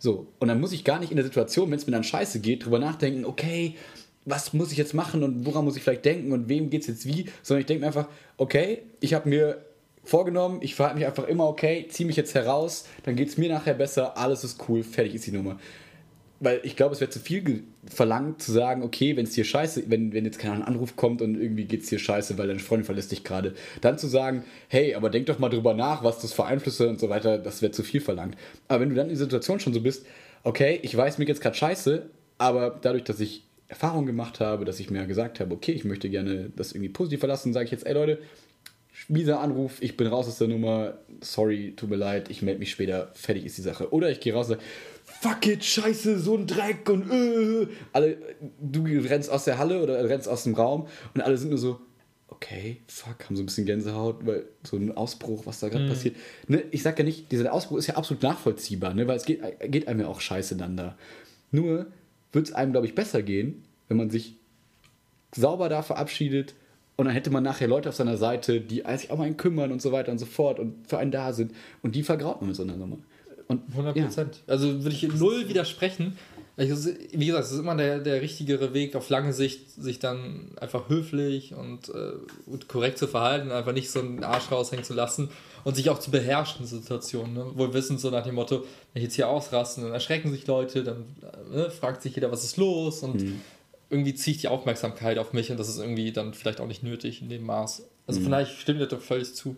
[0.00, 0.26] So.
[0.38, 2.64] Und dann muss ich gar nicht in der Situation, wenn es mir dann scheiße geht,
[2.64, 3.76] drüber nachdenken, okay,
[4.24, 6.88] was muss ich jetzt machen und woran muss ich vielleicht denken und wem geht es
[6.88, 9.64] jetzt wie, sondern ich denke mir einfach, okay, ich habe mir
[10.02, 13.50] vorgenommen, ich verhalte mich einfach immer okay, ziehe mich jetzt heraus, dann geht es mir
[13.50, 15.58] nachher besser, alles ist cool, fertig ist die Nummer.
[16.42, 19.84] Weil ich glaube, es wäre zu viel verlangt zu sagen, okay, wenn es dir scheiße,
[19.88, 22.86] wenn, wenn jetzt kein Anruf kommt und irgendwie geht es dir scheiße, weil deine Freundin
[22.86, 26.32] verlässt dich gerade, dann zu sagen, hey, aber denk doch mal drüber nach, was das
[26.32, 28.36] für Einflüsse und so weiter, das wäre zu viel verlangt.
[28.68, 30.06] Aber wenn du dann in der Situation schon so bist,
[30.42, 34.80] okay, ich weiß, mir geht's gerade scheiße, aber dadurch, dass ich Erfahrung gemacht habe, dass
[34.80, 37.86] ich mir gesagt habe, okay, ich möchte gerne das irgendwie positiv verlassen, sage ich jetzt,
[37.86, 38.18] ey Leute,
[39.08, 42.70] mieser Anruf, ich bin raus aus der Nummer, sorry, tut mir leid, ich melde mich
[42.70, 43.92] später, fertig ist die Sache.
[43.92, 44.62] Oder ich gehe raus und sage,
[45.04, 47.66] fuck it, scheiße, so ein Dreck und äh.
[47.92, 48.18] alle,
[48.60, 51.80] du rennst aus der Halle oder rennst aus dem Raum und alle sind nur so,
[52.28, 56.16] okay, fuck, haben so ein bisschen Gänsehaut, weil so ein Ausbruch, was da gerade passiert.
[56.48, 59.42] Ne, ich sag ja nicht, dieser Ausbruch ist ja absolut nachvollziehbar, ne, weil es geht,
[59.68, 60.96] geht einem ja auch scheiße dann da.
[61.50, 61.86] Nur
[62.32, 64.36] wird es einem, glaube ich, besser gehen, wenn man sich
[65.34, 66.54] sauber da verabschiedet
[67.00, 69.72] und dann hätte man nachher Leute auf seiner Seite, die sich auch mal einen kümmern
[69.72, 72.48] und so weiter und so fort und für einen da sind und die vergraut man
[72.48, 72.98] mit so einer Nummer.
[73.48, 74.42] Und 100 ja, Prozent.
[74.46, 76.18] Also würde ich null widersprechen.
[76.58, 80.50] Also, Wie gesagt, es ist immer der, der richtigere Weg, auf lange Sicht sich dann
[80.60, 82.12] einfach höflich und, äh,
[82.44, 85.30] und korrekt zu verhalten und einfach nicht so einen Arsch raushängen zu lassen
[85.64, 87.32] und sich auch zu beherrschen in Situationen.
[87.32, 87.46] Ne?
[87.54, 88.60] Wo wir wissen, so nach dem Motto,
[88.92, 92.30] wenn ich jetzt hier ausrasten, dann erschrecken sich Leute, dann äh, ne, fragt sich jeder,
[92.30, 93.22] was ist los und
[93.90, 96.82] irgendwie ziehe ich die Aufmerksamkeit auf mich und das ist irgendwie dann vielleicht auch nicht
[96.82, 97.84] nötig in dem Maß.
[98.06, 99.56] Also von daher, ich stimme dir doch völlig zu.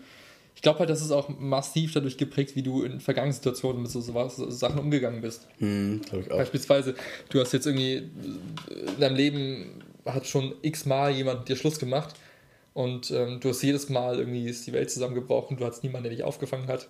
[0.55, 3.91] ich glaube halt, das ist auch massiv dadurch geprägt, wie du in vergangenen Situationen mit
[3.91, 5.47] so, so, so Sachen umgegangen bist.
[5.59, 6.39] Hm, glaube ich auch.
[6.39, 6.95] Beispielsweise,
[7.29, 8.11] du hast jetzt irgendwie
[8.69, 12.17] in deinem Leben hat schon x-mal jemand dir Schluss gemacht
[12.75, 16.13] und ähm, du hast jedes Mal irgendwie ist die Welt zusammengebrochen, du hattest niemanden, der
[16.13, 16.89] dich aufgefangen hat.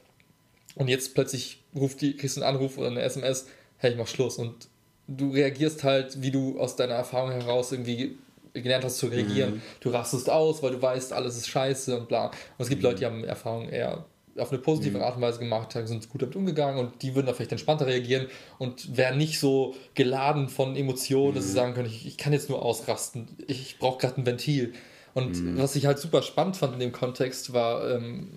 [0.75, 4.07] Und jetzt plötzlich ruft die, kriegst du einen Anruf oder eine SMS, hey, ich mach
[4.07, 4.39] Schluss.
[4.39, 4.69] Und
[5.07, 8.19] du reagierst halt, wie du aus deiner Erfahrung heraus irgendwie
[8.55, 9.55] gelernt hast zu reagieren.
[9.55, 9.63] Mhm.
[9.81, 12.27] Du rastest aus, weil du weißt, alles ist scheiße und bla.
[12.27, 14.05] Und es gibt Leute, die haben Erfahrungen eher
[14.39, 15.05] auf eine positive Mhm.
[15.05, 18.29] Art und Weise gemacht, sind gut damit umgegangen und die würden da vielleicht entspannter reagieren
[18.59, 21.35] und wären nicht so geladen von Emotionen, Mhm.
[21.35, 24.27] dass sie sagen können, ich, ich kann jetzt nur ausrasten, ich, ich brauche gerade ein
[24.27, 24.73] Ventil.
[25.15, 25.59] Und Mhm.
[25.59, 28.29] was ich halt super spannend fand in dem Kontext war, ähm,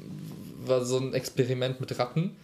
[0.66, 2.36] war so ein Experiment mit Ratten,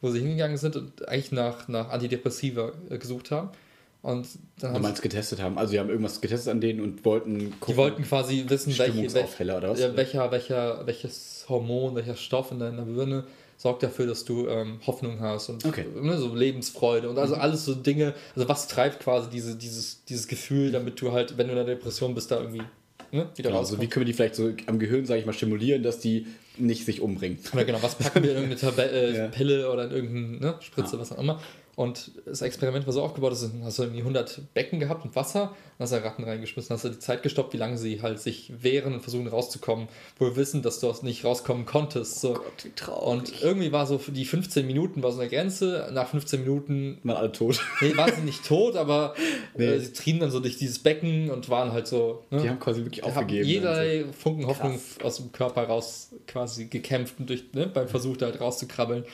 [0.00, 3.48] wo sie hingegangen sind und eigentlich nach, nach Antidepressiva äh, gesucht haben.
[4.02, 4.26] Und
[4.58, 5.58] dann Du haben sie, getestet haben.
[5.58, 9.74] Also, die haben irgendwas getestet an denen und wollten die wollten quasi wissen, welche, oder
[9.76, 13.24] ja, welcher, welcher, welches Hormon, welcher Stoff in deiner Birne
[13.58, 15.84] sorgt dafür, dass du ähm, Hoffnung hast und Okay.
[16.00, 20.28] ne, so Lebensfreude und also alles so Dinge, also was treibt quasi diese, dieses, dieses
[20.28, 22.62] Gefühl, damit du halt, wenn du in einer Depression bist, da irgendwie
[23.12, 25.34] ne, wieder Genau, also wie können wir die vielleicht so am Gehirn, sage ich mal,
[25.34, 26.26] stimulieren, dass die
[26.56, 27.38] nicht sich umbringen?
[27.52, 29.26] Ja, genau, was packen wir in irgendeine Tab äh, Ja.
[29.28, 31.38] Pille oder in irgendeine ne, Spritze, was auch immer.
[31.80, 35.16] Und das Experiment war so aufgebaut, dass du hast du irgendwie 100 Becken gehabt mit
[35.16, 35.44] Wasser
[35.78, 38.52] und hast da Ratten reingeschmissen, hast du die Zeit gestoppt, wie lange sie halt sich
[38.62, 42.20] wehren und versuchen rauszukommen, wohl wissen, dass du nicht rauskommen konntest.
[42.20, 42.38] So.
[42.64, 43.06] wie traurig.
[43.30, 45.88] Und irgendwie war so für die 15 Minuten war so eine Grenze.
[45.94, 47.58] Nach 15 Minuten Waren alle tot.
[47.80, 49.14] nee, waren sie nicht tot, aber
[49.56, 49.64] Nee.
[49.64, 52.24] äh, sie trieben dann so durch dieses Becken und waren halt so.
[52.28, 52.42] Ne?
[52.42, 53.48] Die haben quasi wirklich haben aufgegeben.
[53.48, 55.02] jeder Funken Hoffnung Krass.
[55.02, 59.06] aus dem Körper raus quasi gekämpft und durch, ne, beim Versuch da halt rauszukrabbeln.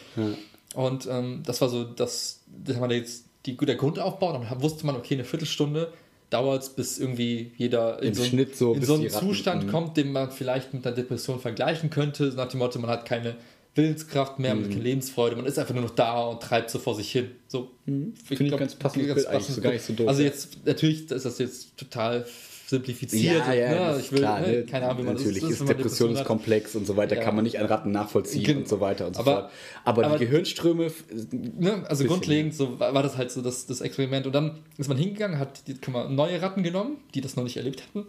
[0.75, 4.33] Und ähm, das war so das, das war jetzt die, der Grundaufbau.
[4.33, 5.93] Dann wusste man, okay, eine Viertelstunde
[6.31, 9.09] dauert es, bis irgendwie jeder in Im so, einen- Schnitt so, in so einen die
[9.09, 9.71] Ratten- Zustand mhm.
[9.71, 12.33] kommt, den man vielleicht mit einer Depression vergleichen könnte.
[12.37, 13.37] Nach dem Motto, man hat keine
[13.77, 14.67] Willenskraft mehr, man Mhm.
[14.67, 17.31] hat keine Lebensfreude, man ist einfach nur noch da und treibt so vor sich hin.
[17.47, 18.15] So, Mhm.
[18.25, 20.09] Finde ich ganz passendes Bild eigentlich, so gar nicht so doof.
[20.09, 22.25] Also jetzt, natürlich ist das jetzt total
[22.67, 23.47] simplifiziert.
[23.47, 23.97] Ja, ja, ne?
[23.99, 24.41] ich ist will, klar.
[24.41, 24.47] ne?
[24.49, 24.63] Ne?
[24.65, 27.23] keine Ahnung, wie man Natürlich das ist man Depression ist komplex und so weiter, Ja.
[27.23, 29.51] kann man nicht an Ratten nachvollziehen Gen- und so weiter und so aber- fort.
[29.85, 30.91] Aber, aber- die Gehirnströme,
[31.31, 31.73] Ne?
[31.89, 34.27] Also Bisschen, grundlegend so war das halt so das, das Experiment.
[34.27, 37.57] Und dann ist man hingegangen, hat die, man, neue Ratten genommen, die das noch nicht
[37.57, 38.07] erlebt hatten.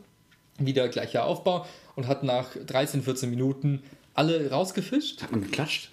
[0.59, 3.83] Wieder gleicher Aufbau und hat nach 13, 14 Minuten
[4.15, 5.21] alle rausgefischt.
[5.21, 5.91] hat man geklatscht.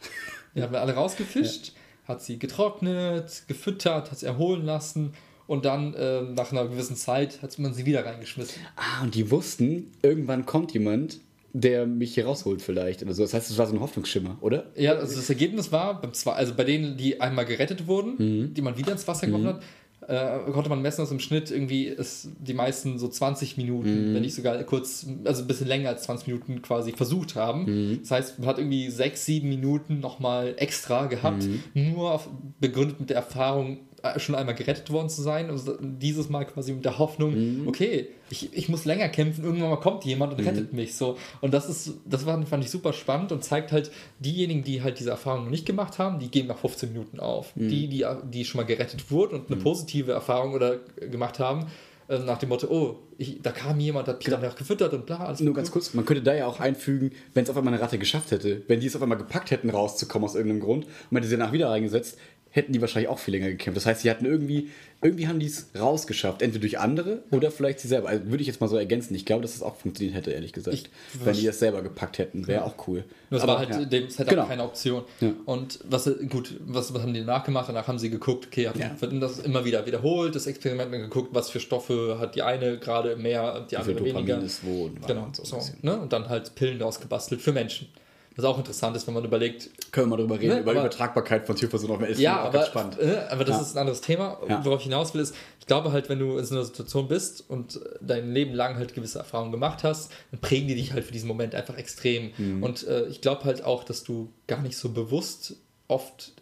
[0.54, 1.72] Die hat man alle rausgefischt,
[2.08, 5.12] hat sie getrocknet, gefüttert, hat sie erholen lassen
[5.46, 8.62] und dann ähm, nach einer gewissen Zeit hat man sie wieder reingeschmissen.
[8.76, 11.20] Ah, und die wussten, irgendwann kommt jemand,
[11.52, 13.22] der mich hier rausholt vielleicht oder so.
[13.22, 14.66] Das heißt, es war so ein Hoffnungsschimmer, oder?
[14.76, 18.54] Ja, also das Ergebnis war, also bei denen, die einmal gerettet wurden, Mhm.
[18.54, 19.62] die man wieder ins Wasser geworfen hat,
[20.06, 24.14] äh, konnte man messen, dass im Schnitt irgendwie ist die meisten so 20 Minuten, Mhm.
[24.14, 27.64] wenn nicht sogar kurz, also ein bisschen länger als 20 Minuten quasi versucht haben.
[27.92, 27.98] Mhm.
[28.02, 31.92] Das heißt, man hat irgendwie sechs, sieben Minuten nochmal extra gehabt, Mhm.
[31.92, 32.28] nur auf,
[32.60, 35.50] begründet mit der Erfahrung, äh, schon einmal gerettet worden zu sein.
[35.50, 37.68] Und dieses Mal quasi mit der Hoffnung, Mhm.
[37.68, 41.16] okay, ich, ich muss länger kämpfen, irgendwann mal kommt jemand und rettet mich so.
[41.40, 44.98] Und das ist, das war, fand ich super spannend und zeigt halt, diejenigen, die halt
[44.98, 47.54] diese Erfahrung noch nicht gemacht haben, die geben nach 15 Minuten auf.
[47.56, 47.68] Mhm.
[47.68, 50.78] Die, die, die schon mal gerettet wurden und eine positive Erfahrung oder
[51.10, 51.66] gemacht haben,
[52.08, 55.06] äh, nach dem Motto, oh, ich, da kam jemand, hat mich dann auch gefüttert und
[55.06, 57.72] bla, alles Nur ganz kurz, man könnte da ja auch einfügen, wenn es auf einmal
[57.72, 60.84] eine Ratte geschafft hätte, wenn die es auf einmal gepackt hätten, rauszukommen aus irgendeinem Grund
[60.84, 62.18] und man hätte sie danach wieder reingesetzt,
[62.54, 63.76] hätten die wahrscheinlich auch viel länger gekämpft.
[63.76, 64.70] Das heißt, sie hatten irgendwie,
[65.02, 68.08] irgendwie haben die es rausgeschafft, entweder durch andere oder vielleicht sie selber.
[68.08, 69.12] Also würde ich jetzt mal so ergänzen.
[69.16, 70.76] Ich glaube, dass es auch funktioniert hätte, ehrlich gesagt.
[70.76, 70.88] Ich-
[71.24, 73.02] wenn die es selber gepackt hätten, wäre auch cool.
[73.30, 73.84] Das Aber, war halt ja.
[73.84, 74.46] dem Setup Genau.
[74.46, 75.02] keine Option.
[75.20, 75.32] Ja.
[75.46, 77.68] Und was gut, was, was haben die danach gemacht?
[77.68, 78.94] Danach haben sie geguckt, okay, haben Ja.
[79.18, 83.66] das immer wieder wiederholt, das Experiment geguckt, was für Stoffe hat die eine gerade mehr
[83.68, 84.40] die andere weniger.
[84.40, 85.44] ist wo und Genau, und so.
[85.44, 85.98] so, ne?
[85.98, 87.88] Und dann halt Pillen daraus gebastelt für Menschen.
[88.36, 90.80] Was auch interessant ist, wenn man überlegt, Können wir mal drüber reden, Ne, über aber-
[90.80, 92.20] Übertragbarkeit von Tierversuchen auf Menschen.
[92.20, 92.98] ja, auch aber, spannend.
[92.98, 93.62] äh, aber das Ja.
[93.62, 94.38] ist ein anderes Thema.
[94.48, 94.64] Ja.
[94.64, 97.44] Worauf ich hinaus will, ist, ich glaube halt, wenn du in so einer Situation bist
[97.48, 101.12] und dein Leben lang halt gewisse Erfahrungen gemacht hast, dann prägen die dich halt für
[101.12, 102.32] diesen Moment einfach extrem.
[102.36, 102.62] Mhm.
[102.62, 105.54] Und äh, ich glaube halt auch, dass du gar nicht so bewusst
[105.88, 106.32] oft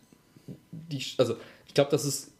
[0.70, 1.36] die, also
[1.66, 2.31] ich glaube, dass es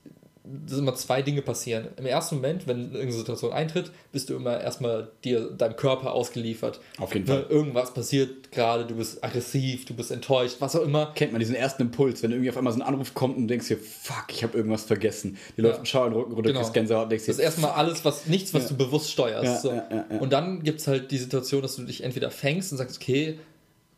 [0.44, 1.88] dass immer zwei Dinge passieren.
[1.96, 6.80] Im ersten Moment, wenn irgendeine Situation eintritt, bist du immer erstmal dir deinem Körper ausgeliefert.
[6.98, 7.46] Auf jeden Ne, Fall.
[7.48, 11.12] Irgendwas passiert gerade, du bist aggressiv, du bist enttäuscht, was auch immer.
[11.14, 13.48] Kennt man diesen ersten Impuls, wenn irgendwie auf einmal so ein Anruf kommt und du
[13.48, 15.38] denkst dir, fuck, ich habe irgendwas vergessen.
[15.56, 16.60] Die läuft ein Schauer in den Rücken runter, Genau.
[16.60, 19.44] kriegst Gänsehaut und denkst dir, Das ist erstmal alles, was nichts, was du bewusst steuerst.
[19.44, 19.70] Ja, so.
[19.70, 20.18] ja, ja, ja.
[20.18, 23.38] Und dann gibt es halt die Situation, dass du dich entweder fängst und sagst, okay,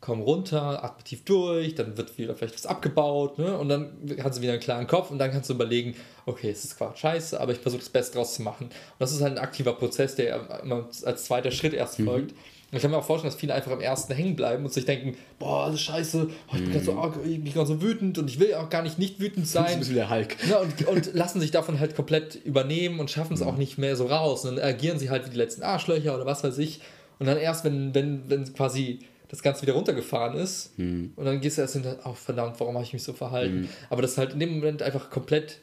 [0.05, 3.57] komm runter, atme tief durch, dann wird wieder vielleicht was abgebaut, ne?
[3.57, 3.93] Und dann
[4.23, 5.97] hast du wieder einen klaren Kopf und dann kannst du überlegen,
[6.27, 8.67] okay, es ist zwar scheiße, aber ich versuche das Beste draus zu machen.
[8.67, 12.05] Und das ist halt ein aktiver Prozess, der immer als zweiter Schritt erst Mhm.
[12.05, 12.33] folgt.
[12.33, 14.85] Und ich kann mir auch vorstellen, dass viele einfach am ersten hängen bleiben und sich
[14.85, 17.81] denken, boah, das ist scheiße, oh, ich bin gerade so, arg, ich bin grad so
[17.81, 19.63] wütend und ich will auch gar nicht nicht wütend sein.
[19.63, 20.37] Das ist ein bisschen der Hulk.
[20.51, 23.47] Ja, und, und lassen sich davon halt komplett übernehmen und schaffen es mhm.
[23.47, 24.45] auch nicht mehr so raus.
[24.45, 26.81] Und dann agieren sie halt wie die letzten Arschlöcher oder was weiß ich.
[27.19, 28.99] Und dann erst, wenn, wenn, wenn quasi
[29.35, 31.12] das Ganze wieder runtergefahren ist, mhm.
[31.16, 33.62] und dann gehst du erst hinter, oh verdammt, warum habe ich mich so verhalten?
[33.62, 33.68] Mhm.
[33.91, 35.59] Aber das ist halt in dem Moment einfach komplett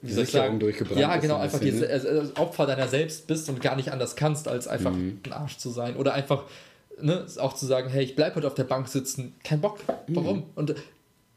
[0.00, 2.20] wie soll ich sagen, durchgebrannt ja, genau, ein einfach bisschen, diese, ne?
[2.20, 5.20] also Opfer deiner selbst bist und gar nicht anders kannst, als einfach mhm.
[5.24, 5.96] ein Arsch zu sein.
[5.96, 6.44] Oder einfach
[7.00, 10.38] ne, auch zu sagen, hey, ich bleibe heute auf der Bank sitzen, kein Bock, warum?
[10.38, 10.44] Mhm.
[10.54, 10.74] Und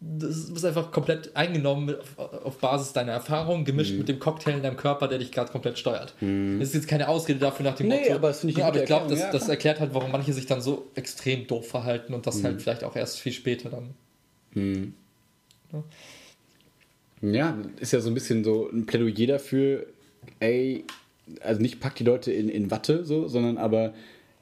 [0.02, 4.00] das ist einfach komplett eingenommen auf, auf Basis deiner Erfahrung, gemischt mhm.
[4.00, 6.14] mit dem Cocktail in deinem Körper, der dich gerade komplett steuert.
[6.22, 6.60] Mhm.
[6.60, 8.14] Das ist jetzt keine Ausrede dafür nach dem nee, Motto.
[8.14, 10.62] aber, ich, ja, aber ich glaube, das, ja, das erklärt halt, warum manche sich dann
[10.62, 12.43] so extrem doof verhalten und das mhm.
[12.45, 13.93] halt vielleicht auch erst viel später dann.
[14.54, 14.93] Mhm.
[15.74, 15.84] Ja.
[17.22, 19.86] Ja, ist ja so ein bisschen so ein Plädoyer dafür,
[20.39, 20.86] ey,
[21.41, 23.93] also nicht packt die Leute in, in Watte, so, sondern aber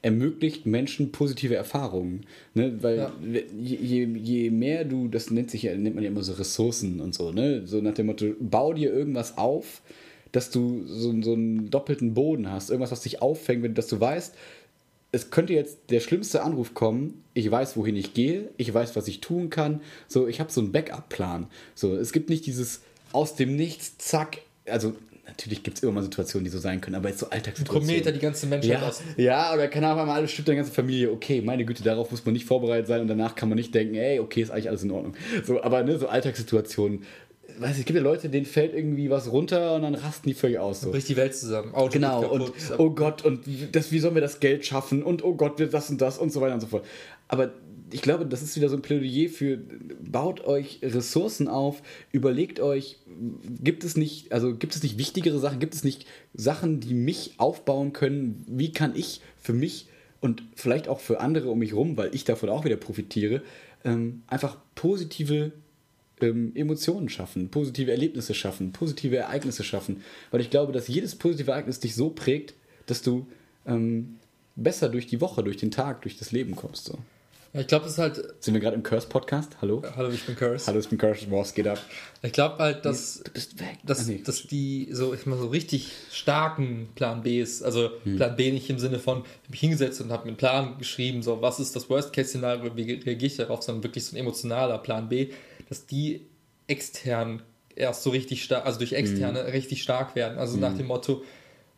[0.02, 2.26] ermöglicht Menschen positive Erfahrungen.
[2.54, 2.82] Ne?
[2.82, 3.12] Weil ja.
[3.60, 7.14] je, je mehr du, das nennt sich ja, nennt man ja immer so Ressourcen und
[7.14, 7.66] so, ne?
[7.66, 9.82] So nach dem Motto, bau dir irgendwas auf,
[10.30, 13.98] dass du so, so einen doppelten Boden hast, irgendwas, was dich auffängt, wenn, dass du
[13.98, 14.34] weißt,
[15.10, 17.24] es könnte jetzt der schlimmste Anruf kommen.
[17.32, 18.50] Ich weiß, wohin ich gehe.
[18.58, 19.80] Ich weiß, was ich tun kann.
[20.06, 21.46] So, ich habe so einen Backup-Plan.
[21.74, 22.82] So, es gibt nicht dieses
[23.12, 24.38] aus dem Nichts, zack.
[24.66, 24.92] Also,
[25.28, 27.86] natürlich gibt es immer mal Situationen, die so sein können, aber jetzt so Alltagssituationen.
[27.86, 29.02] Prometer die ganze Menschheit ja, aus.
[29.16, 31.12] Ja, oder kann auch mal alles stimmt, deine ganze Familie.
[31.12, 33.94] Okay, meine Güte, darauf muss man nicht vorbereitet sein und danach kann man nicht denken,
[33.94, 35.14] ey, okay, ist eigentlich alles in Ordnung.
[35.44, 37.04] So, aber ne, so Alltagssituationen
[37.60, 40.34] weiß ich, es gibt ja Leute, denen fällt irgendwie was runter und dann rasten die
[40.34, 40.80] völlig aus.
[40.80, 40.90] So.
[40.90, 41.74] Bricht die Welt zusammen.
[41.74, 45.02] Auto genau, und oh Gott, und das, wie sollen wir das Geld schaffen?
[45.02, 46.84] Und oh Gott, wir das und das und so weiter und so fort.
[47.26, 47.50] Aber
[47.90, 49.58] ich glaube, das ist wieder so ein Plädoyer für,
[50.00, 51.82] baut euch Ressourcen auf,
[52.12, 52.98] überlegt euch,
[53.62, 57.34] gibt es nicht, also gibt es nicht wichtigere Sachen, gibt es nicht Sachen, die mich
[57.38, 58.44] aufbauen können?
[58.48, 59.86] Wie kann ich für mich
[60.20, 63.42] und vielleicht auch für andere um mich rum, weil ich davon auch wieder profitiere,
[63.84, 65.52] ähm, einfach positive
[66.20, 70.02] ähm, Emotionen schaffen, positive Erlebnisse schaffen, positive Ereignisse schaffen.
[70.30, 72.54] Weil ich glaube, dass jedes positive Ereignis dich so prägt,
[72.86, 73.26] dass du
[73.66, 74.16] ähm,
[74.56, 76.86] besser durch die Woche, durch den Tag, durch das Leben kommst.
[76.86, 76.98] So.
[77.54, 78.22] Ich glaube, es ist halt.
[78.40, 79.56] Sind wir gerade im Curse-Podcast?
[79.62, 79.82] Hallo?
[79.96, 80.66] Hallo, ich bin Curse.
[80.66, 81.30] Hallo, ich bin Curse.
[81.30, 81.78] Was geht ab?
[82.22, 83.22] Ich glaube halt, dass,
[83.56, 83.78] weg.
[83.84, 84.20] Dass, nee.
[84.22, 88.16] dass die so, ich mal so richtig starken Plan Bs, also hm.
[88.16, 90.78] Plan B nicht im Sinne von, ich habe mich hingesetzt und habe mir einen Plan
[90.78, 94.78] geschrieben, so, was ist das Worst-Case-Szenario, wie reagiere ich darauf, sondern wirklich so ein emotionaler
[94.78, 95.30] Plan B,
[95.70, 96.26] dass die
[96.66, 97.42] extern
[97.74, 99.50] erst so richtig stark, also durch externe mhm.
[99.50, 100.38] richtig stark werden.
[100.38, 100.62] Also mhm.
[100.62, 101.22] nach dem Motto,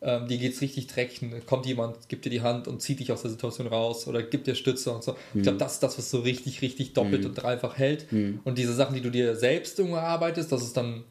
[0.03, 3.21] ähm, dir geht's richtig dreckig, kommt jemand, gibt dir die Hand und zieht dich aus
[3.21, 5.11] der Situation raus oder gibt dir Stütze und so.
[5.11, 5.17] Mhm.
[5.35, 7.27] Ich glaube, das ist das, was so richtig, richtig doppelt mhm.
[7.27, 8.11] und dreifach hält.
[8.11, 8.39] Mhm.
[8.43, 11.03] Und diese Sachen, die du dir selbst irgendwo erarbeitest, das ist dann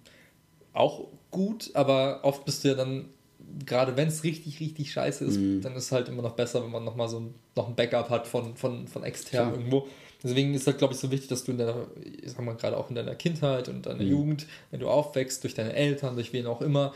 [0.73, 3.07] auch gut, aber oft bist du ja dann,
[3.65, 5.61] gerade wenn es richtig, richtig scheiße ist, mhm.
[5.61, 8.11] dann ist es halt immer noch besser, wenn man nochmal so ein, noch ein Backup
[8.11, 9.59] hat von, von, von extern Klar.
[9.59, 9.87] irgendwo.
[10.23, 11.87] Deswegen ist es, halt, glaube ich, so wichtig, dass du in deiner,
[12.23, 14.11] ich sag mal, gerade auch in deiner Kindheit und deiner mhm.
[14.11, 16.93] Jugend, wenn du aufwächst, durch deine Eltern, durch wen auch immer,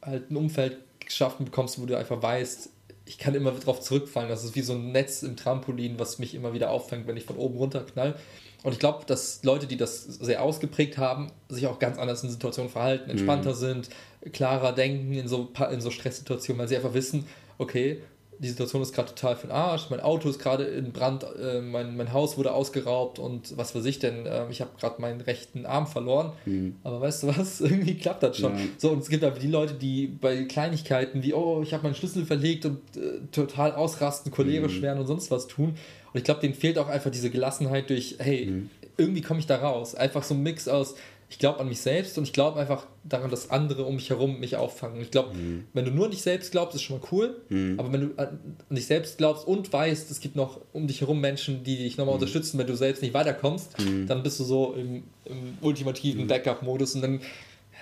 [0.00, 2.70] halt ein Umfeld geschaffen bekommst, wo du einfach weißt,
[3.06, 4.28] ich kann immer darauf zurückfallen.
[4.28, 7.24] Das ist wie so ein Netz im Trampolin, was mich immer wieder auffängt, wenn ich
[7.24, 8.16] von oben runter knall.
[8.64, 12.30] Und ich glaube, dass Leute, die das sehr ausgeprägt haben, sich auch ganz anders in
[12.30, 13.58] Situationen verhalten, entspannter mhm.
[13.58, 13.90] sind,
[14.32, 17.26] klarer denken in so, in so Stresssituationen, weil sie einfach wissen,
[17.58, 18.02] okay,
[18.38, 21.60] die Situation ist gerade total für den Arsch, mein Auto ist gerade in Brand, äh,
[21.60, 25.20] mein, mein Haus wurde ausgeraubt und was weiß ich denn, äh, ich habe gerade meinen
[25.20, 26.32] rechten Arm verloren.
[26.44, 26.76] Mhm.
[26.82, 28.56] Aber weißt du was, irgendwie klappt das schon.
[28.56, 28.64] Ja.
[28.78, 31.94] So, und es gibt aber die Leute, die bei Kleinigkeiten wie, oh, ich habe meinen
[31.94, 34.82] Schlüssel verlegt und äh, total ausrasten, cholerisch mhm.
[34.82, 35.76] werden und sonst was tun.
[36.12, 38.70] Und ich glaube, denen fehlt auch einfach diese Gelassenheit durch, hey, mhm.
[38.96, 39.94] irgendwie komme ich da raus.
[39.94, 40.94] Einfach so ein Mix aus,
[41.28, 44.38] ich glaube an mich selbst und ich glaube einfach daran, dass andere um mich herum
[44.38, 45.00] mich auffangen.
[45.00, 45.64] Ich glaube, mhm.
[45.72, 47.40] wenn du nur an dich selbst glaubst, ist schon mal cool.
[47.48, 47.80] Mhm.
[47.80, 48.38] Aber wenn du an
[48.70, 52.14] dich selbst glaubst und weißt, es gibt noch um dich herum Menschen, die dich nochmal
[52.14, 52.20] mhm.
[52.20, 54.06] unterstützen, wenn du selbst nicht weiterkommst, mhm.
[54.06, 56.28] dann bist du so im, im ultimativen mhm.
[56.28, 57.20] Backup-Modus und dann,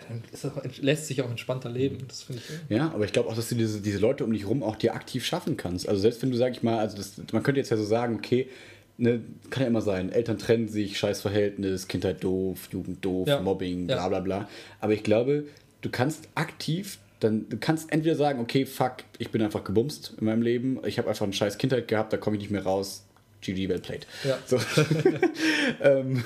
[0.08, 1.98] dann auch, lässt sich auch entspannter leben.
[2.08, 2.74] Das finde ich.
[2.74, 4.94] Ja, aber ich glaube auch, dass du diese, diese Leute um dich herum auch dir
[4.94, 5.86] aktiv schaffen kannst.
[5.86, 8.16] Also selbst wenn du, sag ich mal, also das, man könnte jetzt ja so sagen,
[8.16, 8.48] okay,
[8.96, 13.40] ne, kann ja immer sein, Eltern trennen sich, scheiß Verhältnis, Kindheit doof, Jugend doof, ja.
[13.40, 14.48] Mobbing, bla bla bla.
[14.80, 15.46] Aber ich glaube,
[15.80, 20.26] du kannst aktiv, dann, du kannst entweder sagen, okay, fuck, ich bin einfach gebumst in
[20.26, 23.04] meinem Leben, ich habe einfach eine scheiß Kindheit gehabt, da komme ich nicht mehr raus,
[23.40, 24.06] GG, well played.
[24.24, 24.38] Ja.
[24.46, 24.58] So.
[25.82, 26.24] ähm,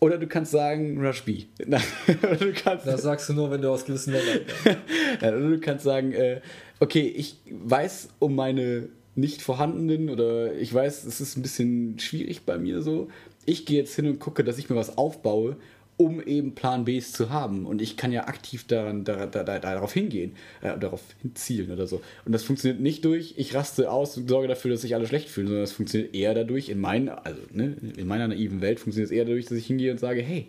[0.00, 1.44] oder du kannst sagen, Rush B.
[1.64, 4.40] das sagst du nur, wenn du aus gewissen Ländern
[5.20, 6.40] ja, Oder du kannst sagen, äh,
[6.80, 12.42] okay, ich weiß um meine nicht vorhandenen oder ich weiß, es ist ein bisschen schwierig
[12.42, 13.08] bei mir so.
[13.44, 15.56] Ich gehe jetzt hin und gucke, dass ich mir was aufbaue
[15.96, 17.66] um eben Plan Bs zu haben.
[17.66, 21.86] Und ich kann ja aktiv daran, da, da, da, darauf hingehen, äh, darauf hinzielen oder
[21.86, 22.02] so.
[22.24, 25.28] Und das funktioniert nicht durch, ich raste aus und sorge dafür, dass sich alle schlecht
[25.28, 29.10] fühlen, sondern das funktioniert eher dadurch, in, mein, also, ne, in meiner naiven Welt funktioniert
[29.10, 30.48] es eher dadurch, dass ich hingehe und sage, hey,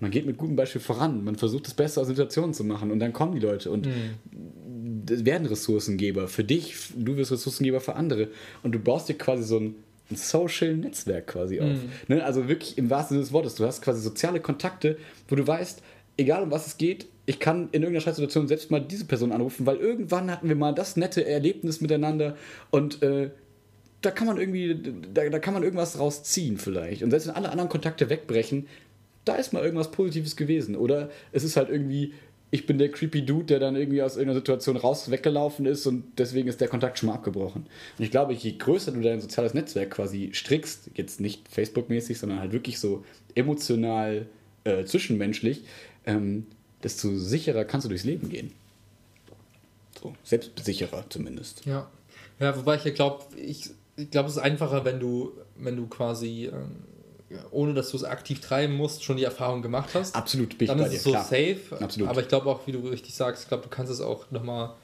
[0.00, 2.98] man geht mit gutem Beispiel voran, man versucht das Beste aus Situationen zu machen und
[3.00, 5.24] dann kommen die Leute und mhm.
[5.24, 8.28] werden Ressourcengeber für dich, du wirst Ressourcengeber für andere
[8.62, 9.74] und du baust dir quasi so ein
[10.10, 11.66] ein Social-Netzwerk quasi auf.
[11.66, 11.90] Mhm.
[12.08, 12.24] Ne?
[12.24, 13.56] Also wirklich im wahrsten Sinne des Wortes.
[13.56, 14.96] Du hast quasi soziale Kontakte,
[15.28, 15.82] wo du weißt,
[16.16, 19.66] egal um was es geht, ich kann in irgendeiner Scheißsituation selbst mal diese Person anrufen,
[19.66, 22.36] weil irgendwann hatten wir mal das nette Erlebnis miteinander
[22.70, 23.30] und äh,
[24.00, 24.80] da kann man irgendwie,
[25.12, 27.02] da, da kann man irgendwas rausziehen vielleicht.
[27.02, 28.68] Und selbst wenn alle anderen Kontakte wegbrechen,
[29.28, 30.76] da ist mal irgendwas Positives gewesen.
[30.76, 32.14] Oder es ist halt irgendwie
[32.50, 36.04] ich bin der creepy Dude, der dann irgendwie aus irgendeiner Situation raus weggelaufen ist und
[36.18, 37.66] deswegen ist der Kontakt schon mal abgebrochen.
[37.98, 42.40] Und ich glaube, je größer du dein soziales Netzwerk quasi strickst, jetzt nicht Facebook-mäßig, sondern
[42.40, 43.04] halt wirklich so
[43.34, 44.26] emotional
[44.64, 45.64] äh, zwischenmenschlich,
[46.06, 46.46] ähm,
[46.82, 48.52] desto sicherer kannst du durchs Leben gehen.
[50.00, 51.66] So, selbstsicherer zumindest.
[51.66, 51.90] Ja.
[52.40, 56.46] Ja, wobei ich glaube, ich, ich glaube, es ist einfacher, wenn du, wenn du quasi.
[56.46, 56.70] Ähm
[57.50, 60.14] ohne dass du es aktiv treiben musst, schon die Erfahrung gemacht hast.
[60.14, 61.24] Absolut, bin ich dann bei ist dir, es so klar.
[61.24, 61.60] safe.
[61.80, 62.08] Absolut.
[62.08, 64.74] Aber ich glaube auch, wie du richtig sagst, ich glaube, du kannst es auch nochmal,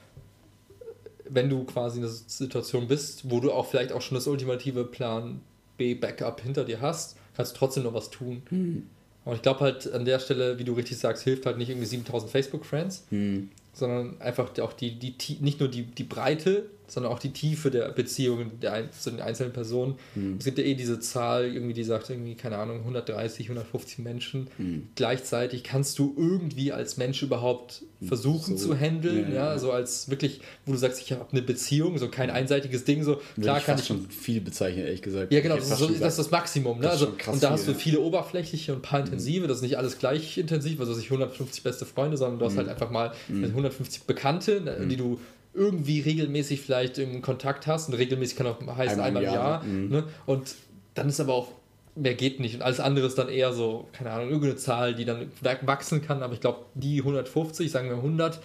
[1.27, 4.83] wenn du quasi in einer Situation bist, wo du auch vielleicht auch schon das ultimative
[4.83, 5.41] Plan
[5.77, 8.43] B Backup hinter dir hast, kannst du trotzdem noch was tun.
[8.49, 8.89] Hm.
[9.25, 11.87] Aber ich glaube halt an der Stelle, wie du richtig sagst, hilft halt nicht irgendwie
[11.87, 13.49] 7000 Facebook-Friends, hm.
[13.73, 17.89] sondern einfach auch die, die, nicht nur die, die Breite sondern auch die Tiefe der
[17.89, 19.95] Beziehungen der, zu den einzelnen Personen.
[20.15, 20.37] Mhm.
[20.39, 24.47] Es gibt ja eh diese Zahl, irgendwie, die sagt irgendwie, keine Ahnung, 130, 150 Menschen.
[24.57, 24.89] Mhm.
[24.95, 28.69] Gleichzeitig kannst du irgendwie als Mensch überhaupt versuchen so.
[28.69, 31.97] zu handeln, ja, ja, ja, so als wirklich, wo du sagst, ich habe eine Beziehung,
[31.97, 35.33] so kein einseitiges Ding, so klar ich kann ich schon viel bezeichnen, ehrlich gesagt.
[35.33, 36.89] Ja, genau, das ist, so, das ist, das Maximum, ne?
[36.89, 39.07] Also, und da hast du viele oberflächliche und ein paar mhm.
[39.07, 42.53] intensive, das ist nicht alles gleich intensiv, also nicht 150 beste Freunde, sondern du hast
[42.53, 42.57] mhm.
[42.59, 44.05] halt einfach mal 150 mhm.
[44.07, 45.19] Bekannte, ne, die du
[45.55, 47.89] irgendwie regelmäßig vielleicht im Kontakt hast.
[47.89, 49.35] Und regelmäßig kann auch heißen einmal, im Jahr.
[49.35, 49.89] Jahr mhm.
[49.89, 50.03] ne?
[50.25, 50.55] Und
[50.93, 51.51] dann ist aber auch,
[51.95, 52.55] mehr geht nicht.
[52.55, 55.31] Und alles andere ist dann eher so, keine Ahnung, irgendeine Zahl, die dann
[55.61, 56.23] wachsen kann.
[56.23, 58.39] Aber ich glaube, die 150, sagen wir 100,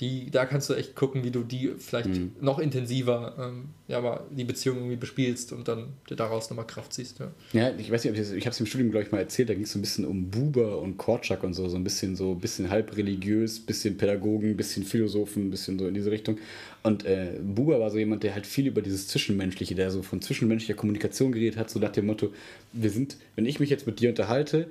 [0.00, 2.32] die, da kannst du echt gucken, wie du die vielleicht mhm.
[2.40, 7.18] noch intensiver, ähm, ja, aber die Beziehung irgendwie bespielst und dann daraus nochmal Kraft ziehst.
[7.18, 9.20] Ja, ja ich weiß nicht, ob ich, ich habe es im Studium, glaube ich, mal
[9.20, 11.84] erzählt, da ging es so ein bisschen um Buber und Korczak und so, so ein
[11.84, 16.10] bisschen so, ein bisschen halb religiös, bisschen Pädagogen, bisschen Philosophen, ein bisschen so in diese
[16.10, 16.38] Richtung.
[16.82, 20.20] Und äh, Buber war so jemand, der halt viel über dieses Zwischenmenschliche, der so von
[20.20, 22.32] zwischenmenschlicher Kommunikation geredet hat, so nach dem Motto,
[22.72, 24.68] wir sind, wenn ich mich jetzt mit dir unterhalte,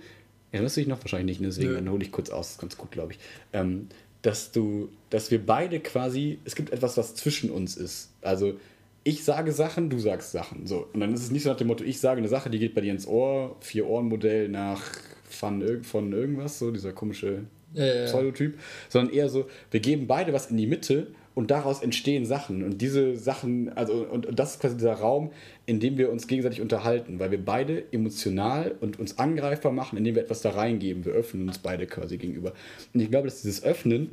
[0.55, 2.77] ja, das ich noch wahrscheinlich nicht, deswegen dann hole ich kurz aus, das ist ganz
[2.77, 3.19] gut, glaube ich.
[3.51, 3.89] Ähm,
[4.25, 8.11] dass du, dass wir beide quasi, es gibt etwas, was zwischen uns ist.
[8.21, 8.55] Also
[9.03, 10.65] ich sage Sachen, du sagst Sachen.
[10.65, 10.87] So.
[10.93, 12.73] Und dann ist es nicht so nach dem Motto, ich sage eine Sache, die geht
[12.73, 14.81] bei dir ins Ohr, Vier-Ohren-Modell nach
[15.29, 18.57] von, von irgendwas, so dieser komische ja, ja, Pseudotyp,
[18.89, 22.63] sondern eher so, wir geben beide was in die Mitte und daraus entstehen Sachen.
[22.63, 25.31] Und diese Sachen, also, und, und das ist quasi dieser Raum,
[25.65, 30.15] in dem wir uns gegenseitig unterhalten, weil wir beide emotional und uns angreifbar machen, indem
[30.15, 31.03] wir etwas da reingeben.
[31.03, 32.53] Wir öffnen uns beide quasi gegenüber.
[32.93, 34.11] Und ich glaube, dass dieses Öffnen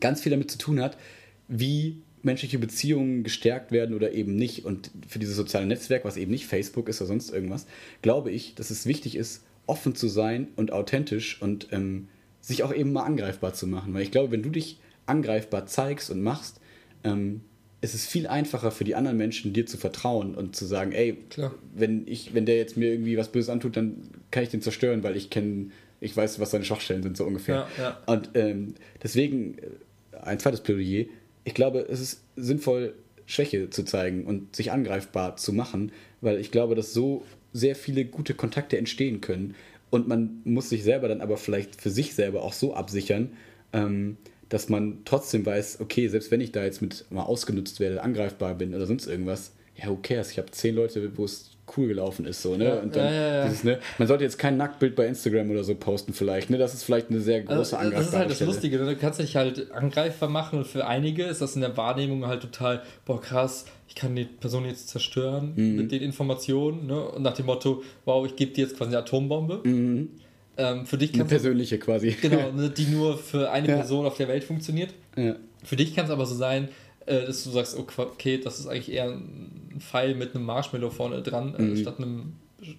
[0.00, 0.98] ganz viel damit zu tun hat,
[1.46, 4.64] wie menschliche Beziehungen gestärkt werden oder eben nicht.
[4.64, 7.66] Und für dieses soziale Netzwerk, was eben nicht Facebook ist oder sonst irgendwas,
[8.02, 12.08] glaube ich, dass es wichtig ist, offen zu sein und authentisch und ähm,
[12.40, 13.94] sich auch eben mal angreifbar zu machen.
[13.94, 16.60] Weil ich glaube, wenn du dich angreifbar zeigst und machst,
[17.04, 17.42] ähm,
[17.80, 21.18] es ist viel einfacher für die anderen Menschen, dir zu vertrauen und zu sagen, ey,
[21.28, 21.54] Klar.
[21.74, 25.02] wenn ich, wenn der jetzt mir irgendwie was Böses antut, dann kann ich den zerstören,
[25.02, 27.68] weil ich kenne, ich weiß, was seine Schwachstellen sind, so ungefähr.
[27.76, 28.02] Ja, ja.
[28.06, 31.04] Und ähm, deswegen äh, ein zweites Plädoyer.
[31.44, 32.94] Ich glaube, es ist sinnvoll,
[33.26, 38.04] Schwäche zu zeigen und sich angreifbar zu machen, weil ich glaube, dass so sehr viele
[38.04, 39.54] gute Kontakte entstehen können.
[39.90, 43.32] Und man muss sich selber dann aber vielleicht für sich selber auch so absichern,
[43.72, 44.16] ähm,
[44.48, 48.54] dass man trotzdem weiß, okay, selbst wenn ich da jetzt mit mal ausgenutzt werde, angreifbar
[48.54, 50.30] bin oder sonst irgendwas, ja, who cares?
[50.30, 52.66] Ich habe zehn Leute, wo es cool gelaufen ist, so, ne?
[52.66, 53.80] Ja, und dann ja, ja, dieses, ne?
[53.98, 56.58] Man sollte jetzt kein Nacktbild bei Instagram oder so posten, vielleicht, ne?
[56.58, 58.50] Das ist vielleicht eine sehr große also, Das ist halt das Stelle.
[58.50, 58.84] Lustige, ne?
[58.84, 62.42] du kannst dich halt angreifbar machen und für einige ist das in der Wahrnehmung halt
[62.42, 65.76] total, boah, krass, ich kann die Person jetzt zerstören mhm.
[65.76, 67.08] mit den Informationen, ne?
[67.08, 69.60] Und nach dem Motto, wow, ich gebe dir jetzt quasi eine Atombombe.
[69.64, 70.10] Mhm.
[70.56, 72.12] Ähm, für dich kann persönliche quasi.
[72.20, 73.76] Genau, ne, die nur für eine ja.
[73.76, 74.94] Person auf der Welt funktioniert.
[75.16, 75.36] Ja.
[75.64, 76.68] Für dich kann es aber so sein,
[77.06, 81.22] äh, dass du sagst, okay, das ist eigentlich eher ein Pfeil mit einem Marshmallow vorne
[81.22, 81.76] dran, äh, mhm.
[81.76, 82.34] statt einem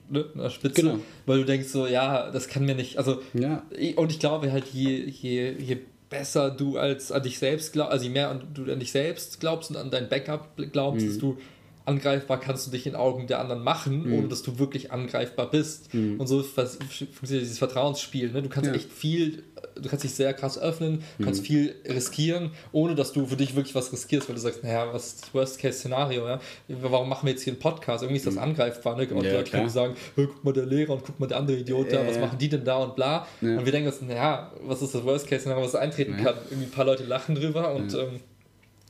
[0.10, 1.00] ne, einer Spitze, genau.
[1.26, 3.64] weil du denkst so, ja, das kann mir nicht, also ja.
[3.96, 5.78] und ich glaube halt, je, je, je
[6.10, 9.70] besser du als an dich selbst glaubst, also je mehr du an dich selbst glaubst
[9.72, 11.10] und an dein Backup glaubst, mhm.
[11.10, 11.38] desto
[11.86, 14.14] angreifbar kannst du dich in Augen der anderen machen, Mhm.
[14.14, 15.90] ohne dass du wirklich angreifbar bist.
[15.94, 18.32] Und so funktioniert dieses Vertrauensspiel.
[18.32, 18.42] Ne?
[18.42, 18.76] Du kannst Ja.
[18.76, 19.44] echt viel,
[19.76, 21.24] du kannst dich sehr krass öffnen, Mhm.
[21.26, 24.88] kannst viel riskieren, ohne dass du für dich wirklich was riskierst, weil du sagst, naja,
[24.92, 26.28] was ist das Worst-Case-Szenario?
[26.28, 26.40] Ja?
[26.68, 28.04] Warum machen wir jetzt hier einen Podcast?
[28.04, 28.96] Irgendwie ist das angreifbar.
[28.98, 29.04] Ne?
[29.08, 29.24] Und Mhm.
[29.26, 31.92] Ja, Leute können sagen, "Hey, guck mal, der Lehrer und guck mal, der andere Idiot
[31.92, 33.28] da, was machen die denn da und bla.
[33.42, 33.58] Ja.
[33.58, 36.36] Und wir denken uns, naja, was ist das Worst-Case-Szenario, was eintreten kann?
[36.50, 38.20] Irgendwie ein paar Leute lachen drüber und ähm,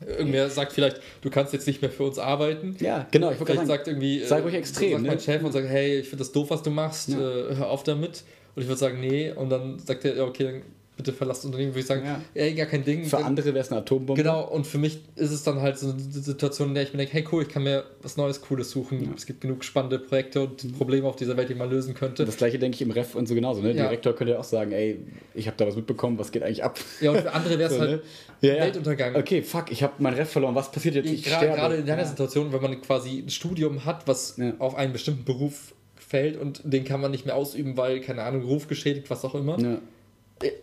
[0.06, 2.76] irgendwer sagt vielleicht, du kannst jetzt nicht mehr für uns arbeiten.
[2.80, 5.08] Ja, genau, ich Vielleicht gerade sagt sagen, irgendwie, sei äh, ruhig extrem, Sagt ne?
[5.10, 7.18] mein Chef und sagt, hey, ich finde das doof, was du machst, Ja.
[7.18, 8.24] äh, hör auf damit.
[8.56, 9.32] Und ich würde sagen, nee.
[9.32, 10.62] Und dann sagt er, ja, okay, dann
[10.98, 11.72] bitte verlass das Unternehmen.
[11.72, 12.22] Würde ich sagen, Ja.
[12.34, 13.06] ey, gar kein Ding.
[13.06, 14.22] für andere wäre es eine Atombombe.
[14.22, 16.98] Genau, und für mich ist es dann halt so eine Situation, in der ich mir
[17.00, 19.14] denke, hey cool, ich kann mir was Neues, Cooles suchen.
[19.16, 22.24] Es gibt genug spannende Projekte und Probleme auf dieser Welt, die man lösen könnte.
[22.26, 23.62] Das gleiche denke ich im Ref und so genauso.
[23.62, 23.70] Ne?
[23.74, 23.84] Der Ja.
[23.90, 25.00] Direktor könnte ja auch sagen, ey,
[25.34, 26.80] ich habe da was mitbekommen, was geht eigentlich ab?
[27.02, 28.02] Ja, und für andere wäre es So, halt ne?
[28.42, 28.62] Ja, ja.
[28.64, 29.16] Weltuntergang.
[29.16, 31.10] Okay, fuck, ich habe mein Ref verloren, was passiert jetzt?
[31.10, 31.56] Ich Gra- sterbe.
[31.56, 32.08] Gerade in deiner ja.
[32.08, 34.54] Situation, wenn man quasi ein Studium hat, was Ja.
[34.60, 38.44] auf einen bestimmten Beruf fällt und den kann man nicht mehr ausüben, weil, keine Ahnung,
[38.44, 39.78] Ruf geschädigt, was auch immer, Ja.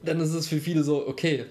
[0.03, 1.45] Dann ist es für viele so, okay,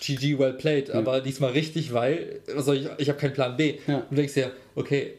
[0.00, 3.78] GG, well played, aber diesmal richtig, weil, soll ich, ich habe keinen Plan B.
[3.86, 3.98] Ja.
[3.98, 5.14] Und du denkst dir, okay,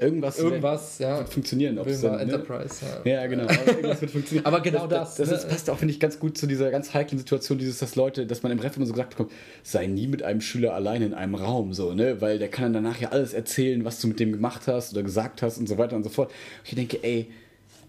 [0.00, 1.76] Irgendwas, irgendwas, ja, wird funktionieren.
[1.76, 2.22] Ob es dann, ne?
[2.22, 3.14] Enterprise, ja.
[3.14, 3.42] Ja, genau.
[3.44, 4.46] Aber irgendwas wird funktionieren.
[4.46, 5.34] Aber genau das, Das, ne?
[5.34, 8.24] ist, passt auch, finde ich, ganz gut zu dieser ganz heiklen Situation, dieses, dass Leute,
[8.24, 9.32] dass man im Ref immer so gesagt bekommt,
[9.64, 12.20] sei nie mit einem Schüler alleine in einem Raum, so, ne?
[12.20, 15.02] Weil der kann dann danach ja alles erzählen, was du mit dem gemacht hast oder
[15.02, 16.30] gesagt hast und so weiter und so fort.
[16.30, 17.26] Und ich denke, ey,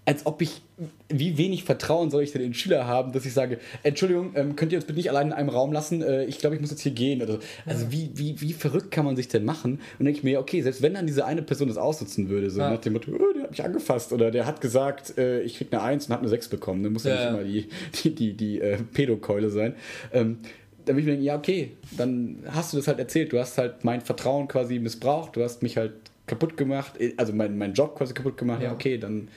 [0.10, 0.62] als ob ich,
[1.08, 4.72] wie wenig Vertrauen soll ich denn in Schüler haben, dass ich sage, Entschuldigung, ähm, könnt
[4.72, 6.02] ihr uns bitte nicht allein in einem Raum lassen?
[6.02, 7.22] Äh, ich glaube, ich muss jetzt hier gehen.
[7.22, 7.40] Oder so.
[7.68, 9.80] Also wie, wie, wie verrückt kann man sich denn machen?
[10.00, 12.60] Und denke ich mir, okay, selbst wenn dann diese eine Person das ausnutzen würde, so
[12.60, 12.72] Ja.
[12.72, 15.68] nach dem Motto, oh, der hat mich angefasst oder der hat gesagt, äh, ich krieg
[15.72, 17.44] eine Eins und hat eine Sechs bekommen, dann muss ja, Ja, ja.
[17.44, 17.70] nicht immer
[18.02, 19.76] die, die, die, die äh, Pädokeule sein.
[20.12, 20.38] Ähm,
[20.86, 23.32] dann würde ich mir denken, ja, okay, dann hast du das halt erzählt.
[23.32, 25.92] Du hast halt mein Vertrauen quasi missbraucht, du hast mich halt
[26.26, 28.62] kaputt gemacht, also mein, mein Job quasi kaputt gemacht.
[28.62, 28.74] Ja, Ja.
[28.74, 29.28] okay, dann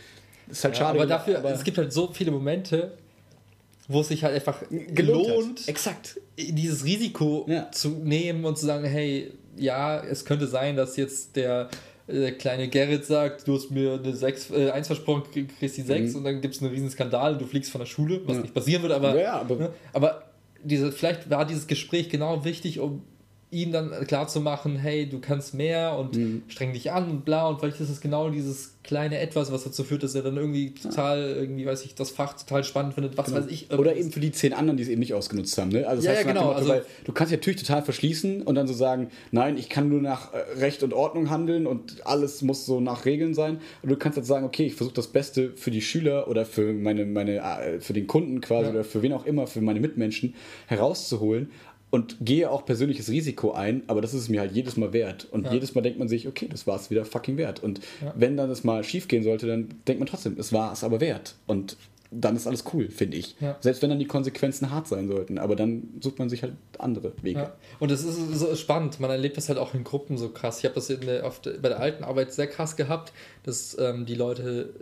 [0.53, 0.99] ist halt Ja, schade.
[0.99, 2.93] aber dafür, aber es gibt halt so viele Momente,
[3.89, 4.63] wo es sich halt einfach
[4.95, 5.29] gelohnt.
[5.29, 5.69] lohnt, Hat.
[5.69, 6.21] Exakt.
[6.39, 7.71] dieses Risiko Ja.
[7.73, 11.69] zu nehmen und zu sagen, hey, ja, es könnte sein, dass jetzt der,
[12.09, 15.83] der kleine Gerrit sagt, du hast mir eine 6, äh, 1 versprochen, krieg- kriegst die
[15.83, 18.35] 6 und dann gibt es einen riesen Skandal du fliegst von der Schule, was Mhm.
[18.37, 18.43] Ja.
[18.43, 20.23] nicht passieren wird, aber, Ja, aber- ne, aber
[20.65, 23.03] diese, vielleicht war dieses Gespräch genau wichtig, um
[23.53, 26.43] ihm dann klar zu machen, hey, du kannst mehr und Mhm.
[26.49, 29.85] streng dich an und bla und vielleicht ist es genau dieses kleine Etwas, was dazu
[29.85, 33.33] führt, dass er dann irgendwie total, irgendwie weiß ich, das Fach total spannend findet, was
[33.33, 33.71] weiß ich.
[33.73, 35.69] Oder eben für die zehn anderen, die es eben nicht ausgenutzt haben.
[35.69, 35.87] Ne?
[35.87, 38.43] Also das Ja, heißt, ja, genau, Motto, also- weil du kannst dich natürlich total verschließen
[38.43, 42.05] und dann so sagen, nein, ich kann nur nach äh, Recht und Ordnung handeln und
[42.07, 43.59] alles muss so nach Regeln sein.
[43.83, 46.73] Und du kannst jetzt sagen, okay, ich versuche das Beste für die Schüler oder für
[46.73, 48.71] meine, meine äh, für den Kunden quasi Ja.
[48.71, 50.35] oder für wen auch immer, für meine Mitmenschen
[50.67, 51.51] herauszuholen.
[51.93, 55.27] Und gehe auch persönliches Risiko ein, aber das ist es mir halt jedes Mal wert.
[55.31, 55.53] Und Ja.
[55.53, 57.63] jedes Mal denkt man sich, okay, das war es wieder fucking wert.
[57.63, 57.81] Und
[58.17, 61.01] wenn dann das mal schief gehen sollte, dann denkt man trotzdem, es war es aber
[61.01, 61.35] wert.
[61.47, 61.77] Und
[62.11, 63.37] dann ist alles cool, finde ich.
[63.41, 63.57] Ja.
[63.61, 65.37] Selbst wenn dann die Konsequenzen hart sein sollten.
[65.39, 67.41] Aber dann sucht man sich halt andere Wege.
[67.41, 67.53] Ja.
[67.79, 70.59] Und es ist so spannend, man erlebt das halt auch in Gruppen so krass.
[70.59, 71.23] Ich habe das der, der,
[71.63, 73.13] bei der alten Arbeit sehr krass gehabt,
[73.45, 74.75] dass ähm, die Leute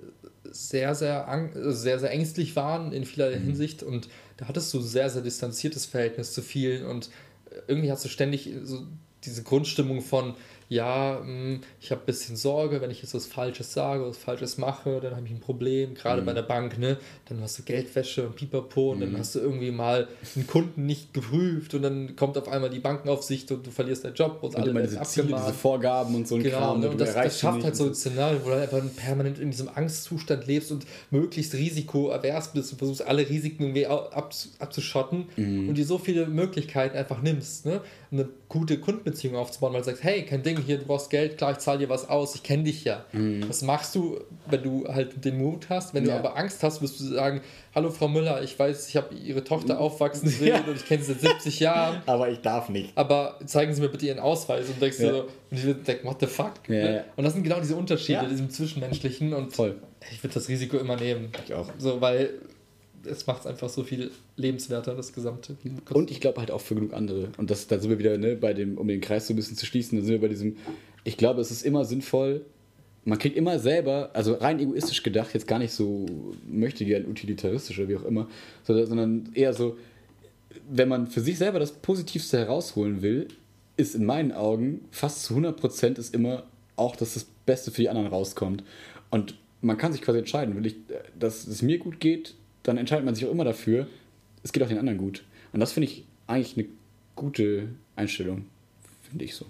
[0.53, 3.45] sehr, sehr, sehr, sehr ängstlich waren in vielerlei Mhm.
[3.45, 4.09] Hinsicht und
[4.41, 7.11] da hattest du sehr, sehr distanziertes Verhältnis zu vielen und
[7.51, 8.87] äh, irgendwie hast du ständig so
[9.25, 10.35] diese Grundstimmung von,
[10.69, 14.57] ja, mh, ich habe ein bisschen Sorge, wenn ich jetzt was Falsches sage, was Falsches
[14.57, 15.95] mache, dann habe ich ein Problem, Mhm.
[15.95, 16.97] gerade bei der Bank, ne?
[17.29, 20.07] Dann hast du Geldwäsche und Pipapo und dann hast du irgendwie mal
[20.37, 24.15] einen Kunden nicht geprüft und dann kommt auf einmal die Bankenaufsicht und du verlierst deinen
[24.15, 25.53] Job und, Und alle diese Ziele, diese.
[25.53, 26.81] Vorgaben und so ein Genau, Kram.
[26.81, 26.91] ne?
[26.91, 30.47] und das, das schafft halt so ein Szenario, wo du einfach permanent in diesem Angstzustand
[30.47, 35.69] lebst und möglichst risikoavers bist und versuchst, alle Risiken irgendwie abzuschotten Mhm.
[35.69, 37.81] und dir so viele Möglichkeiten einfach nimmst, ne?
[38.13, 38.79] eine gute
[39.11, 41.79] Kundenbeziehung aufzubauen, weil du sagst, hey, kein Ding, hier, du brauchst Geld, klar, ich zahle
[41.81, 43.05] dir was aus, ich kenne dich ja.
[43.49, 45.95] Was machst du, wenn du halt den Mut hast?
[45.95, 46.09] Wenn Mhm.
[46.11, 46.19] Ja.
[46.19, 47.41] du aber Angst hast, wirst du sagen,
[47.75, 50.65] hallo Frau Müller, ich weiß, ich habe Ihre Tochter aufwachsen sehen Mhm.
[50.67, 50.71] Ja.
[50.71, 52.97] und ich kenne sie seit 70 Jahren Aber ich darf nicht.
[52.97, 55.11] aber zeigen Sie mir bitte Ihren Ausweis und denkst Ja.
[55.13, 56.53] so, und ich denke, what the fuck?
[56.69, 56.95] Ne?
[56.97, 57.05] ja.
[57.17, 58.29] Und das sind genau diese Unterschiede, Ja.
[58.29, 59.77] diesem Zwischenmenschlichen und Voll.
[60.13, 61.31] ich würde das Risiko immer nehmen.
[61.45, 61.67] Ich auch.
[61.79, 62.31] So, weil
[63.05, 65.57] es macht es einfach so viel lebenswerter, das Gesamte.
[65.93, 67.31] Und ich glaube halt auch für genug andere.
[67.37, 69.57] Und das, da sind wir wieder, ne, bei dem, um den Kreis so ein bisschen
[69.57, 70.57] zu schließen, da sind wir bei diesem,
[71.05, 72.45] ich glaube, es ist immer sinnvoll,
[73.05, 76.07] man kriegt immer selber, also rein egoistisch gedacht, jetzt gar nicht so
[76.47, 78.29] möchte gern utilitaristisch oder wie auch immer,
[78.65, 79.79] sondern, eher so,
[80.69, 83.29] wenn man für sich selber das Positivste herausholen will,
[83.77, 86.45] ist in meinen Augen fast zu 100% ist immer
[86.77, 88.63] auch, dass das Beste für die anderen rauskommt.
[89.11, 92.77] Und man kann sich quasi entscheiden, will ich, äh, dass es mir gut geht, dann
[92.77, 93.87] entscheidet man sich auch immer dafür,
[94.43, 95.25] es geht auch den anderen gut.
[95.53, 96.67] Und das finde ich eigentlich eine
[97.17, 98.47] gute Einstellung,
[99.09, 99.47] finde ich so.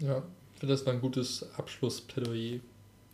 [0.00, 0.22] Ja,
[0.58, 2.60] finde, das war ein gutes Abschlussplädoyer.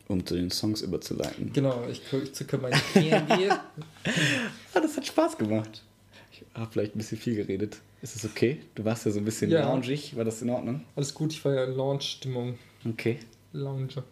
[0.08, 1.52] Um zu den Songs überzuleiten.
[1.52, 3.50] Genau, ich, ich zücke meine PNG.
[4.74, 5.84] ah, das hat Spaß gemacht.
[6.32, 7.78] Ich habe vielleicht ein bisschen viel geredet.
[8.02, 8.60] Ist es okay?
[8.74, 9.68] Du warst ja so ein bisschen Ja.
[9.72, 10.16] loungig.
[10.16, 10.84] War das in Ordnung?
[10.96, 12.58] Alles gut, ich war ja in Launch-Stimmung.
[12.88, 13.18] Okay.
[13.52, 14.02] Lounge.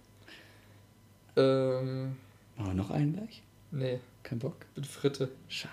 [1.37, 2.17] Ähm,
[2.57, 3.43] Machen wir noch einen gleich?
[3.71, 4.57] nee, Kein Bock?
[4.77, 5.31] mit Fritte.
[5.49, 5.73] Schade.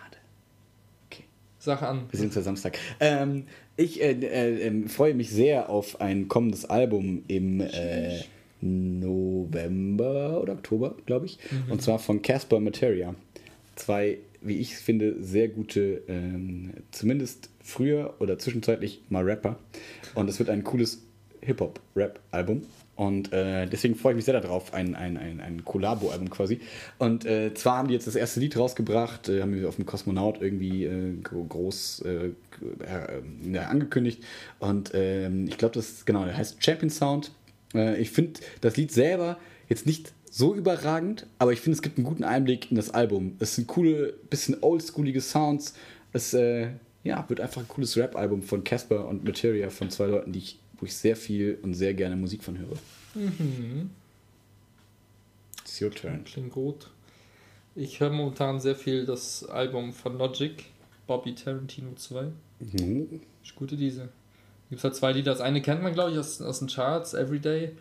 [1.08, 1.24] Okay.
[1.60, 2.06] Sache an.
[2.10, 2.78] Wir sehen uns ja Samstag.
[3.02, 8.22] Ähm, ich äh, äh, ähm, freue mich sehr auf ein kommendes Album im äh,
[8.62, 11.38] November oder Oktober, glaube ich.
[11.70, 13.14] Und zwar von Casper Materia.
[13.76, 19.60] Zwei, wie ich finde, sehr gute, ähm, zumindest früher oder zwischenzeitlich mal Rapper.
[20.14, 21.02] Und es wird ein cooles
[21.42, 22.64] Hip-Hop-Rap-Album.
[22.96, 26.62] Und äh, deswegen freue ich mich sehr darauf, ein, ein, ein, ein Collabo-Album quasi.
[26.98, 29.86] Und äh, zwar haben die jetzt das erste Lied rausgebracht, äh, haben wir auf dem
[29.86, 32.32] Kosmonaut irgendwie äh, gro- groß äh, äh,
[33.52, 34.24] ja, angekündigt.
[34.60, 37.32] Und ähm, ich glaube, das genau, der heißt Champion Sound.
[38.00, 39.38] Ich finde das Lied selber
[39.68, 43.36] jetzt nicht so überragend, aber ich finde, es gibt einen guten Einblick in das Album.
[43.40, 45.74] Es sind coole, bisschen oldschoolige Sounds.
[46.14, 50.40] Es ja, wird einfach ein cooles Rap-Album von Casper und Materia von zwei Leuten, die
[50.40, 52.78] ich, wo ich sehr viel und sehr gerne Musik von höre.
[53.16, 53.90] Mhm.
[55.62, 56.24] It's your turn.
[56.24, 56.90] Klingt gut.
[57.76, 60.64] Ich höre momentan sehr viel das Album von Logic,
[61.08, 62.28] Bobby Tarantino 2.
[62.60, 63.22] Mhm.
[63.44, 64.10] Ist gute diese.
[64.70, 65.32] Gibt halt zwei Lieder.
[65.32, 67.72] Das eine kennt man, glaube ich, aus, aus den Charts, Everyday.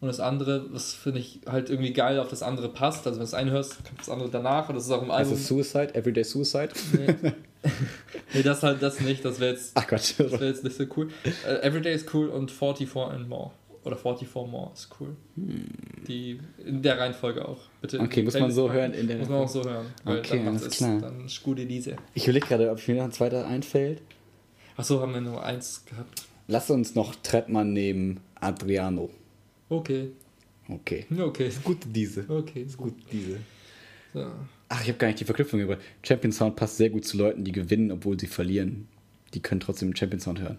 [0.00, 3.06] Und das andere, das finde ich halt irgendwie geil, auf das andere passt.
[3.06, 4.68] Also wenn du das eine hörst, kommt das andere danach.
[4.68, 5.44] Und das ist auch im Also Album.
[5.44, 6.70] Suicide, Everyday Suicide.
[6.92, 7.32] Nee.
[8.34, 9.24] nee, das halt das nicht.
[9.24, 10.14] Das wäre jetzt, Ach Gott.
[10.18, 11.08] das wär jetzt nicht so cool.
[11.46, 13.50] Äh, Everyday ist cool und 44 and More.
[13.84, 15.16] Oder 44 More ist cool.
[15.36, 17.60] Die in der Reihenfolge auch.
[17.80, 18.06] Bitte Hm.
[18.06, 19.86] Okay, muss man so hören in der Muss man auch so hören.
[20.04, 21.00] Okay, dann alles es, klar.
[21.00, 21.96] Dann ist gute diese.
[22.14, 24.02] Ich überlege gerade, ob mir noch ein zweiter einfällt.
[24.76, 26.26] Achso, haben wir nur eins gehabt.
[26.48, 29.10] Lass uns noch Trettmann nehmen, Adriano.
[29.68, 30.10] Okay.
[30.68, 31.06] Okay.
[31.16, 31.50] Okay.
[31.62, 32.28] Gut diese.
[32.28, 32.94] Okay, ist gut.
[32.94, 33.38] Gut diese.
[34.12, 34.26] So.
[34.68, 35.80] Ach, ich habe gar nicht die Verknüpfung gebracht.
[36.02, 38.88] Champion Sound passt sehr gut zu Leuten, die gewinnen, obwohl sie verlieren.
[39.34, 40.58] Die können trotzdem Champion Sound hören.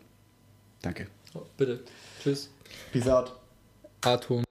[0.82, 1.08] Danke.
[1.34, 1.84] Oh, bitte.
[2.22, 2.50] Tschüss.
[2.92, 3.34] Peace out.
[4.02, 4.47] A-Ton.